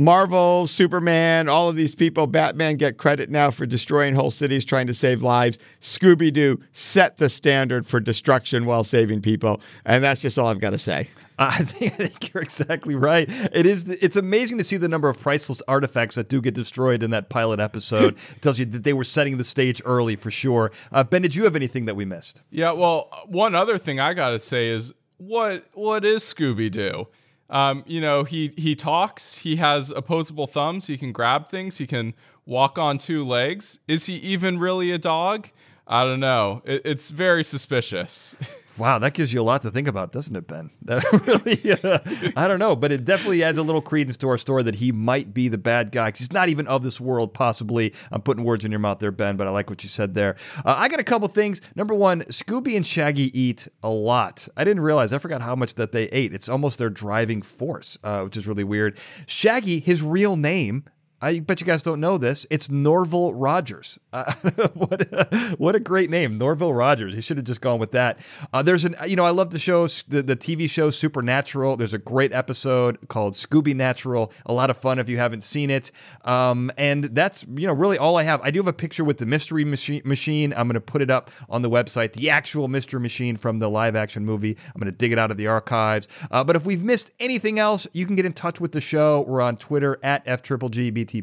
Marvel, 0.00 0.68
Superman, 0.68 1.48
all 1.48 1.68
of 1.68 1.74
these 1.74 1.96
people, 1.96 2.28
Batman 2.28 2.76
get 2.76 2.98
credit 2.98 3.30
now 3.30 3.50
for 3.50 3.66
destroying 3.66 4.14
whole 4.14 4.30
cities 4.30 4.64
trying 4.64 4.86
to 4.86 4.94
save 4.94 5.24
lives. 5.24 5.58
Scooby 5.80 6.32
Doo 6.32 6.62
set 6.72 7.16
the 7.16 7.28
standard 7.28 7.84
for 7.84 7.98
destruction 7.98 8.64
while 8.64 8.84
saving 8.84 9.22
people. 9.22 9.60
And 9.84 10.04
that's 10.04 10.22
just 10.22 10.38
all 10.38 10.46
I've 10.46 10.60
got 10.60 10.70
to 10.70 10.78
say. 10.78 11.08
I 11.40 11.64
think, 11.64 11.92
I 11.94 12.06
think 12.06 12.32
you're 12.32 12.44
exactly 12.44 12.94
right. 12.94 13.28
It 13.52 13.66
is. 13.66 13.88
It's 13.88 14.16
amazing 14.16 14.58
to 14.58 14.64
see 14.64 14.76
the 14.76 14.88
number 14.88 15.08
of 15.08 15.18
priceless 15.18 15.62
artifacts 15.66 16.14
that 16.14 16.28
do 16.28 16.40
get 16.40 16.54
destroyed 16.54 17.02
in 17.02 17.10
that 17.10 17.28
pilot 17.28 17.58
episode. 17.58 18.14
it 18.14 18.18
tells 18.40 18.60
you 18.60 18.66
that 18.66 18.84
they 18.84 18.92
were 18.92 19.04
setting 19.04 19.36
the 19.36 19.44
stage 19.44 19.82
early 19.84 20.14
for 20.14 20.30
sure. 20.30 20.70
Uh, 20.92 21.02
ben, 21.02 21.22
did 21.22 21.34
you 21.34 21.42
have 21.42 21.56
anything 21.56 21.86
that 21.86 21.96
we 21.96 22.04
missed? 22.04 22.40
Yeah. 22.50 22.70
Well, 22.70 23.08
one 23.26 23.56
other 23.56 23.78
thing 23.78 23.98
I 23.98 24.14
gotta 24.14 24.38
say 24.38 24.68
is 24.68 24.94
what 25.16 25.66
what 25.74 26.04
is 26.04 26.22
Scooby 26.22 26.70
Doo? 26.70 27.08
Um, 27.50 27.82
you 27.86 28.00
know, 28.00 28.24
he 28.24 28.52
he 28.56 28.74
talks. 28.74 29.36
He 29.38 29.56
has 29.56 29.90
opposable 29.90 30.46
thumbs. 30.46 30.86
He 30.86 30.98
can 30.98 31.12
grab 31.12 31.48
things. 31.48 31.78
He 31.78 31.86
can 31.86 32.14
walk 32.44 32.78
on 32.78 32.98
two 32.98 33.24
legs. 33.24 33.78
Is 33.88 34.06
he 34.06 34.14
even 34.16 34.58
really 34.58 34.90
a 34.90 34.98
dog? 34.98 35.48
I 35.86 36.04
don't 36.04 36.20
know. 36.20 36.62
It, 36.64 36.82
it's 36.84 37.10
very 37.10 37.44
suspicious. 37.44 38.34
Wow, 38.78 39.00
that 39.00 39.14
gives 39.14 39.32
you 39.32 39.40
a 39.40 39.42
lot 39.42 39.62
to 39.62 39.70
think 39.70 39.88
about, 39.88 40.12
doesn't 40.12 40.34
it, 40.36 40.46
Ben? 40.46 40.70
That 40.88 41.04
really, 41.26 41.72
uh, 41.82 41.98
I 42.34 42.48
don't 42.48 42.58
know, 42.58 42.74
but 42.74 42.92
it 42.92 43.04
definitely 43.04 43.42
adds 43.42 43.58
a 43.58 43.62
little 43.62 43.82
credence 43.82 44.16
to 44.18 44.28
our 44.28 44.38
story 44.38 44.62
that 44.62 44.76
he 44.76 44.90
might 44.90 45.34
be 45.34 45.48
the 45.48 45.58
bad 45.58 45.92
guy 45.92 46.06
because 46.06 46.20
he's 46.20 46.32
not 46.32 46.48
even 46.48 46.66
of 46.66 46.82
this 46.82 46.98
world, 46.98 47.34
possibly. 47.34 47.92
I'm 48.10 48.22
putting 48.22 48.44
words 48.44 48.64
in 48.64 48.70
your 48.70 48.78
mouth 48.78 49.00
there, 49.00 49.10
Ben, 49.10 49.36
but 49.36 49.46
I 49.46 49.50
like 49.50 49.68
what 49.68 49.82
you 49.82 49.90
said 49.90 50.14
there. 50.14 50.36
Uh, 50.64 50.76
I 50.78 50.88
got 50.88 51.00
a 51.00 51.04
couple 51.04 51.28
things. 51.28 51.60
Number 51.74 51.94
one, 51.94 52.22
Scooby 52.22 52.74
and 52.74 52.86
Shaggy 52.86 53.38
eat 53.38 53.68
a 53.82 53.90
lot. 53.90 54.48
I 54.56 54.64
didn't 54.64 54.82
realize, 54.82 55.12
I 55.12 55.18
forgot 55.18 55.42
how 55.42 55.54
much 55.54 55.74
that 55.74 55.92
they 55.92 56.04
ate. 56.04 56.32
It's 56.32 56.48
almost 56.48 56.78
their 56.78 56.90
driving 56.90 57.42
force, 57.42 57.98
uh, 58.02 58.22
which 58.22 58.36
is 58.36 58.46
really 58.46 58.64
weird. 58.64 58.96
Shaggy, 59.26 59.80
his 59.80 60.02
real 60.02 60.36
name, 60.36 60.84
I 61.20 61.40
bet 61.40 61.60
you 61.60 61.66
guys 61.66 61.82
don't 61.82 62.00
know 62.00 62.16
this. 62.16 62.46
It's 62.50 62.70
Norville 62.70 63.34
Rogers. 63.34 63.98
Uh, 64.18 64.32
what, 64.74 65.00
a, 65.00 65.54
what 65.58 65.76
a 65.76 65.80
great 65.80 66.10
name, 66.10 66.38
Norville 66.38 66.74
Rogers. 66.74 67.14
He 67.14 67.20
should 67.20 67.36
have 67.36 67.46
just 67.46 67.60
gone 67.60 67.78
with 67.78 67.92
that. 67.92 68.18
Uh, 68.52 68.62
there's 68.62 68.84
an, 68.84 68.96
you 69.06 69.14
know, 69.14 69.24
I 69.24 69.30
love 69.30 69.50
the 69.50 69.58
show, 69.58 69.86
the, 69.86 70.22
the 70.22 70.34
TV 70.34 70.68
show 70.68 70.90
Supernatural. 70.90 71.76
There's 71.76 71.94
a 71.94 71.98
great 71.98 72.32
episode 72.32 73.06
called 73.08 73.34
Scooby 73.34 73.76
Natural. 73.76 74.32
A 74.46 74.52
lot 74.52 74.70
of 74.70 74.78
fun 74.78 74.98
if 74.98 75.08
you 75.08 75.18
haven't 75.18 75.42
seen 75.42 75.70
it. 75.70 75.92
Um, 76.24 76.72
and 76.76 77.04
that's, 77.04 77.46
you 77.54 77.66
know, 77.66 77.74
really 77.74 77.96
all 77.98 78.16
I 78.16 78.24
have. 78.24 78.40
I 78.42 78.50
do 78.50 78.58
have 78.58 78.66
a 78.66 78.72
picture 78.72 79.04
with 79.04 79.18
the 79.18 79.26
Mystery 79.26 79.64
Machine. 79.64 80.52
I'm 80.56 80.66
going 80.66 80.74
to 80.74 80.80
put 80.80 81.02
it 81.02 81.10
up 81.10 81.30
on 81.48 81.62
the 81.62 81.70
website, 81.70 82.14
the 82.14 82.30
actual 82.30 82.66
Mystery 82.66 82.98
Machine 82.98 83.36
from 83.36 83.60
the 83.60 83.70
live 83.70 83.94
action 83.94 84.24
movie. 84.24 84.56
I'm 84.74 84.80
going 84.80 84.90
to 84.90 84.98
dig 84.98 85.12
it 85.12 85.18
out 85.18 85.30
of 85.30 85.36
the 85.36 85.46
archives. 85.46 86.08
Uh, 86.30 86.42
but 86.42 86.56
if 86.56 86.66
we've 86.66 86.82
missed 86.82 87.12
anything 87.20 87.58
else, 87.58 87.86
you 87.92 88.04
can 88.04 88.16
get 88.16 88.26
in 88.26 88.32
touch 88.32 88.60
with 88.60 88.72
the 88.72 88.80
show. 88.80 89.20
We're 89.28 89.42
on 89.42 89.58
Twitter 89.58 90.00
at 90.02 90.22
F 90.26 90.42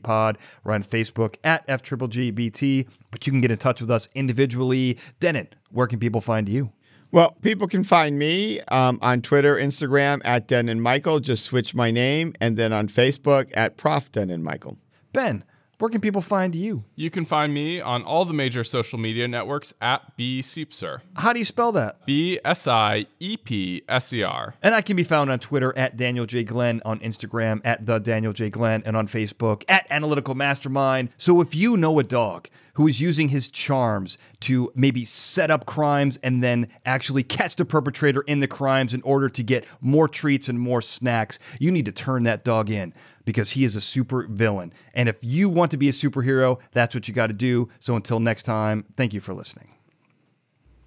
Pod. 0.02 0.38
We're 0.64 0.74
on 0.74 0.84
Facebook 0.84 1.36
at 1.44 1.64
F 1.68 1.82
Triple 1.82 2.10
GBT, 2.10 2.88
but 3.12 3.26
you 3.26 3.32
can 3.32 3.42
get 3.42 3.52
in 3.52 3.58
touch 3.58 3.82
with 3.82 3.92
us 3.92 4.08
individually. 4.16 4.98
Dennin, 5.20 5.48
where 5.72 5.88
can 5.88 6.00
people 6.00 6.22
find 6.22 6.50
you? 6.50 6.72
Well, 7.12 7.38
people 7.42 7.68
can 7.68 7.84
find 7.84 8.20
me 8.20 8.60
um, 8.62 9.00
on 9.02 9.22
Twitter, 9.22 9.56
Instagram 9.56 10.22
at 10.26 10.48
Dennin 10.48 10.82
Michael. 10.82 11.20
Just 11.20 11.46
switch 11.46 11.74
my 11.74 11.92
name, 11.92 12.34
and 12.42 12.58
then 12.58 12.74
on 12.74 12.88
Facebook 12.88 13.52
at 13.56 13.78
Prof 13.78 14.12
Dennin 14.12 14.44
Michael. 14.44 14.78
Ben, 15.14 15.46
where 15.86 15.92
can 15.92 16.02
people 16.02 16.22
find 16.22 16.56
you? 16.56 16.84
You 16.96 17.12
can 17.12 17.26
find 17.26 17.54
me 17.54 17.80
on 17.80 18.02
all 18.02 18.26
the 18.26 18.34
major 18.34 18.64
social 18.64 18.98
media 18.98 19.28
networks 19.28 19.72
at 19.80 20.18
B 20.18 20.42
Siepser. 20.42 21.02
How 21.16 21.32
do 21.32 21.38
you 21.38 21.46
spell 21.46 21.72
that? 21.74 22.04
B 22.08 22.40
S 22.44 22.68
I 22.68 23.06
E 23.20 23.38
P 23.38 23.84
S 23.88 24.12
E 24.12 24.24
R. 24.24 24.56
And 24.64 24.74
I 24.74 24.82
can 24.82 24.96
be 24.96 25.04
found 25.04 25.30
on 25.30 25.38
Twitter 25.38 25.78
at 25.78 25.96
Daniel 25.96 26.26
J. 26.26 26.44
Glenn, 26.44 26.82
on 26.86 26.98
Instagram 27.02 27.62
at 27.64 27.86
the 27.86 28.00
Daniel 28.00 28.34
J. 28.34 28.50
Glenn, 28.50 28.82
and 28.84 28.98
on 28.98 29.08
Facebook 29.08 29.64
at 29.70 29.86
Analytical 29.92 30.34
Mastermind. 30.34 31.10
So 31.20 31.40
if 31.40 31.54
you 31.54 31.78
know 31.78 32.00
a 32.00 32.04
dog 32.04 32.50
who 32.74 32.88
is 32.88 33.00
using 33.00 33.30
his 33.30 33.52
charms 33.52 34.18
to 34.42 34.72
maybe 34.76 35.06
set 35.06 35.52
up 35.52 35.68
crimes 35.68 36.18
and 36.24 36.44
then 36.44 36.68
actually 36.86 37.22
catch 37.24 37.56
the 37.56 37.64
perpetrator 37.64 38.22
in 38.22 38.40
the 38.40 38.48
crimes 38.48 38.92
in 38.92 39.02
order 39.04 39.30
to 39.30 39.44
get 39.44 39.66
more 39.82 40.08
treats 40.08 40.50
and 40.50 40.60
more 40.60 40.82
snacks, 40.82 41.38
you 41.60 41.72
need 41.72 41.86
to 41.86 41.92
turn 41.92 42.24
that 42.24 42.44
dog 42.44 42.72
in 42.72 42.92
because 43.26 43.52
he 43.52 43.66
is 43.66 43.76
a 43.76 43.82
super 43.82 44.28
villain. 44.28 44.72
And 44.94 45.10
if 45.10 45.24
you 45.24 45.50
want 45.50 45.72
to 45.72 45.78
be 45.78 45.90
a 45.90 45.92
superhero, 45.92 46.60
that's 46.72 46.96
what 46.96 47.08
you 47.08 47.14
got 47.14 47.28
to 47.28 47.34
do. 47.34 47.70
So 47.80 47.96
until 47.96 48.20
next 48.20 48.44
time, 48.44 48.86
thank 48.96 49.14
you 49.14 49.20
for 49.20 49.34
listening. 49.34 49.70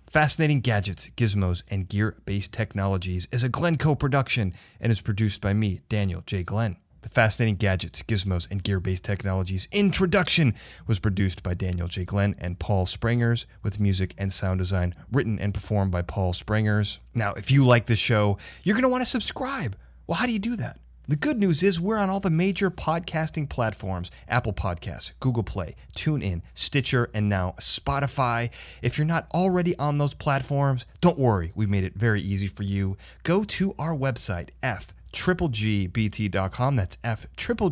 Fascinating 0.08 0.60
Gadgets, 0.60 1.10
Gizmos, 1.10 1.62
and 1.70 1.86
Gear 1.86 2.16
Based 2.24 2.50
Technologies 2.50 3.28
is 3.30 3.44
a 3.44 3.48
Glencoe 3.50 3.94
production 3.94 4.54
and 4.80 4.90
is 4.90 5.02
produced 5.02 5.42
by 5.42 5.52
me, 5.52 5.82
Daniel 5.90 6.22
J. 6.24 6.42
Glenn. 6.44 6.78
The 7.02 7.10
Fascinating 7.10 7.56
Gadgets, 7.56 8.02
Gizmos, 8.02 8.50
and 8.50 8.64
Gear 8.64 8.80
Based 8.80 9.04
Technologies 9.04 9.68
introduction 9.70 10.54
was 10.86 10.98
produced 10.98 11.42
by 11.42 11.54
Daniel 11.54 11.88
J. 11.88 12.04
Glenn 12.04 12.34
and 12.38 12.58
Paul 12.58 12.86
Springers, 12.86 13.46
with 13.62 13.78
music 13.78 14.14
and 14.16 14.32
sound 14.32 14.58
design 14.58 14.94
written 15.12 15.38
and 15.38 15.52
performed 15.52 15.92
by 15.92 16.02
Paul 16.02 16.32
Springers. 16.32 17.00
Now, 17.14 17.34
if 17.34 17.50
you 17.50 17.64
like 17.66 17.84
this 17.84 17.98
show, 17.98 18.38
you're 18.64 18.74
going 18.74 18.82
to 18.82 18.88
want 18.88 19.02
to 19.02 19.10
subscribe. 19.10 19.76
Well, 20.06 20.16
how 20.16 20.26
do 20.26 20.32
you 20.32 20.38
do 20.38 20.56
that? 20.56 20.80
The 21.10 21.16
good 21.16 21.38
news 21.38 21.62
is 21.62 21.80
we're 21.80 21.96
on 21.96 22.10
all 22.10 22.20
the 22.20 22.28
major 22.28 22.70
podcasting 22.70 23.48
platforms 23.48 24.10
Apple 24.28 24.52
Podcasts, 24.52 25.12
Google 25.20 25.42
Play, 25.42 25.74
TuneIn, 25.96 26.42
Stitcher, 26.52 27.08
and 27.14 27.30
now 27.30 27.54
Spotify. 27.58 28.50
If 28.82 28.98
you're 28.98 29.06
not 29.06 29.26
already 29.32 29.74
on 29.78 29.96
those 29.96 30.12
platforms, 30.12 30.84
don't 31.00 31.18
worry, 31.18 31.50
we 31.54 31.64
made 31.64 31.84
it 31.84 31.94
very 31.94 32.20
easy 32.20 32.46
for 32.46 32.62
you. 32.62 32.98
Go 33.22 33.42
to 33.44 33.74
our 33.78 33.96
website, 33.96 34.50
F 34.62 34.92
tripplegbt.com. 35.14 36.76
That's 36.76 36.98
F 37.02 37.26
triple 37.38 37.70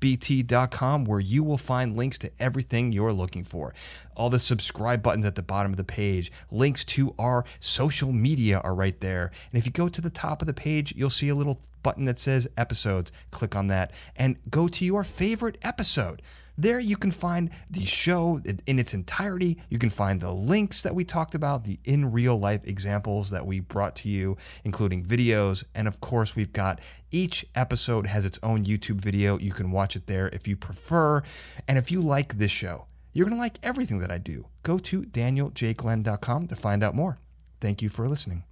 bt.com 0.00 1.04
where 1.04 1.20
you 1.20 1.44
will 1.44 1.58
find 1.58 1.94
links 1.94 2.16
to 2.16 2.30
everything 2.40 2.92
you're 2.92 3.12
looking 3.12 3.44
for. 3.44 3.74
All 4.16 4.30
the 4.30 4.38
subscribe 4.38 5.02
buttons 5.02 5.26
at 5.26 5.34
the 5.34 5.42
bottom 5.42 5.72
of 5.72 5.76
the 5.76 5.84
page, 5.84 6.32
links 6.50 6.82
to 6.86 7.14
our 7.18 7.44
social 7.60 8.10
media 8.10 8.60
are 8.60 8.74
right 8.74 8.98
there. 9.00 9.30
And 9.52 9.58
if 9.58 9.66
you 9.66 9.72
go 9.72 9.90
to 9.90 10.00
the 10.00 10.08
top 10.08 10.40
of 10.40 10.46
the 10.46 10.54
page, 10.54 10.94
you'll 10.96 11.10
see 11.10 11.28
a 11.28 11.34
little 11.34 11.60
button 11.84 12.06
that 12.06 12.18
says 12.18 12.48
episodes. 12.56 13.12
Click 13.30 13.54
on 13.54 13.68
that 13.68 13.96
and 14.16 14.38
go 14.50 14.66
to 14.66 14.84
your 14.84 15.04
favorite 15.04 15.58
episode. 15.62 16.20
There 16.56 16.78
you 16.78 16.96
can 16.96 17.10
find 17.10 17.50
the 17.68 17.84
show 17.84 18.40
in 18.66 18.78
its 18.78 18.94
entirety. 18.94 19.60
You 19.68 19.78
can 19.78 19.90
find 19.90 20.20
the 20.20 20.32
links 20.32 20.82
that 20.82 20.94
we 20.94 21.04
talked 21.04 21.34
about, 21.34 21.64
the 21.64 21.80
in 21.84 22.12
real 22.12 22.38
life 22.38 22.60
examples 22.64 23.30
that 23.30 23.44
we 23.44 23.58
brought 23.58 23.96
to 23.96 24.08
you, 24.08 24.36
including 24.64 25.04
videos. 25.04 25.64
And 25.74 25.88
of 25.88 26.00
course, 26.00 26.36
we've 26.36 26.52
got 26.52 26.80
each 27.10 27.44
episode 27.56 28.06
has 28.06 28.24
its 28.24 28.38
own 28.42 28.64
YouTube 28.64 29.00
video. 29.00 29.36
You 29.38 29.52
can 29.52 29.72
watch 29.72 29.96
it 29.96 30.06
there 30.06 30.28
if 30.28 30.46
you 30.46 30.56
prefer. 30.56 31.22
And 31.66 31.76
if 31.76 31.90
you 31.90 32.00
like 32.00 32.38
this 32.38 32.52
show, 32.52 32.86
you're 33.12 33.26
going 33.26 33.36
to 33.36 33.42
like 33.42 33.58
everything 33.62 33.98
that 33.98 34.12
I 34.12 34.18
do. 34.18 34.46
Go 34.62 34.78
to 34.78 35.02
danieljglenn.com 35.02 36.46
to 36.46 36.56
find 36.56 36.84
out 36.84 36.94
more. 36.94 37.18
Thank 37.60 37.82
you 37.82 37.88
for 37.88 38.08
listening. 38.08 38.44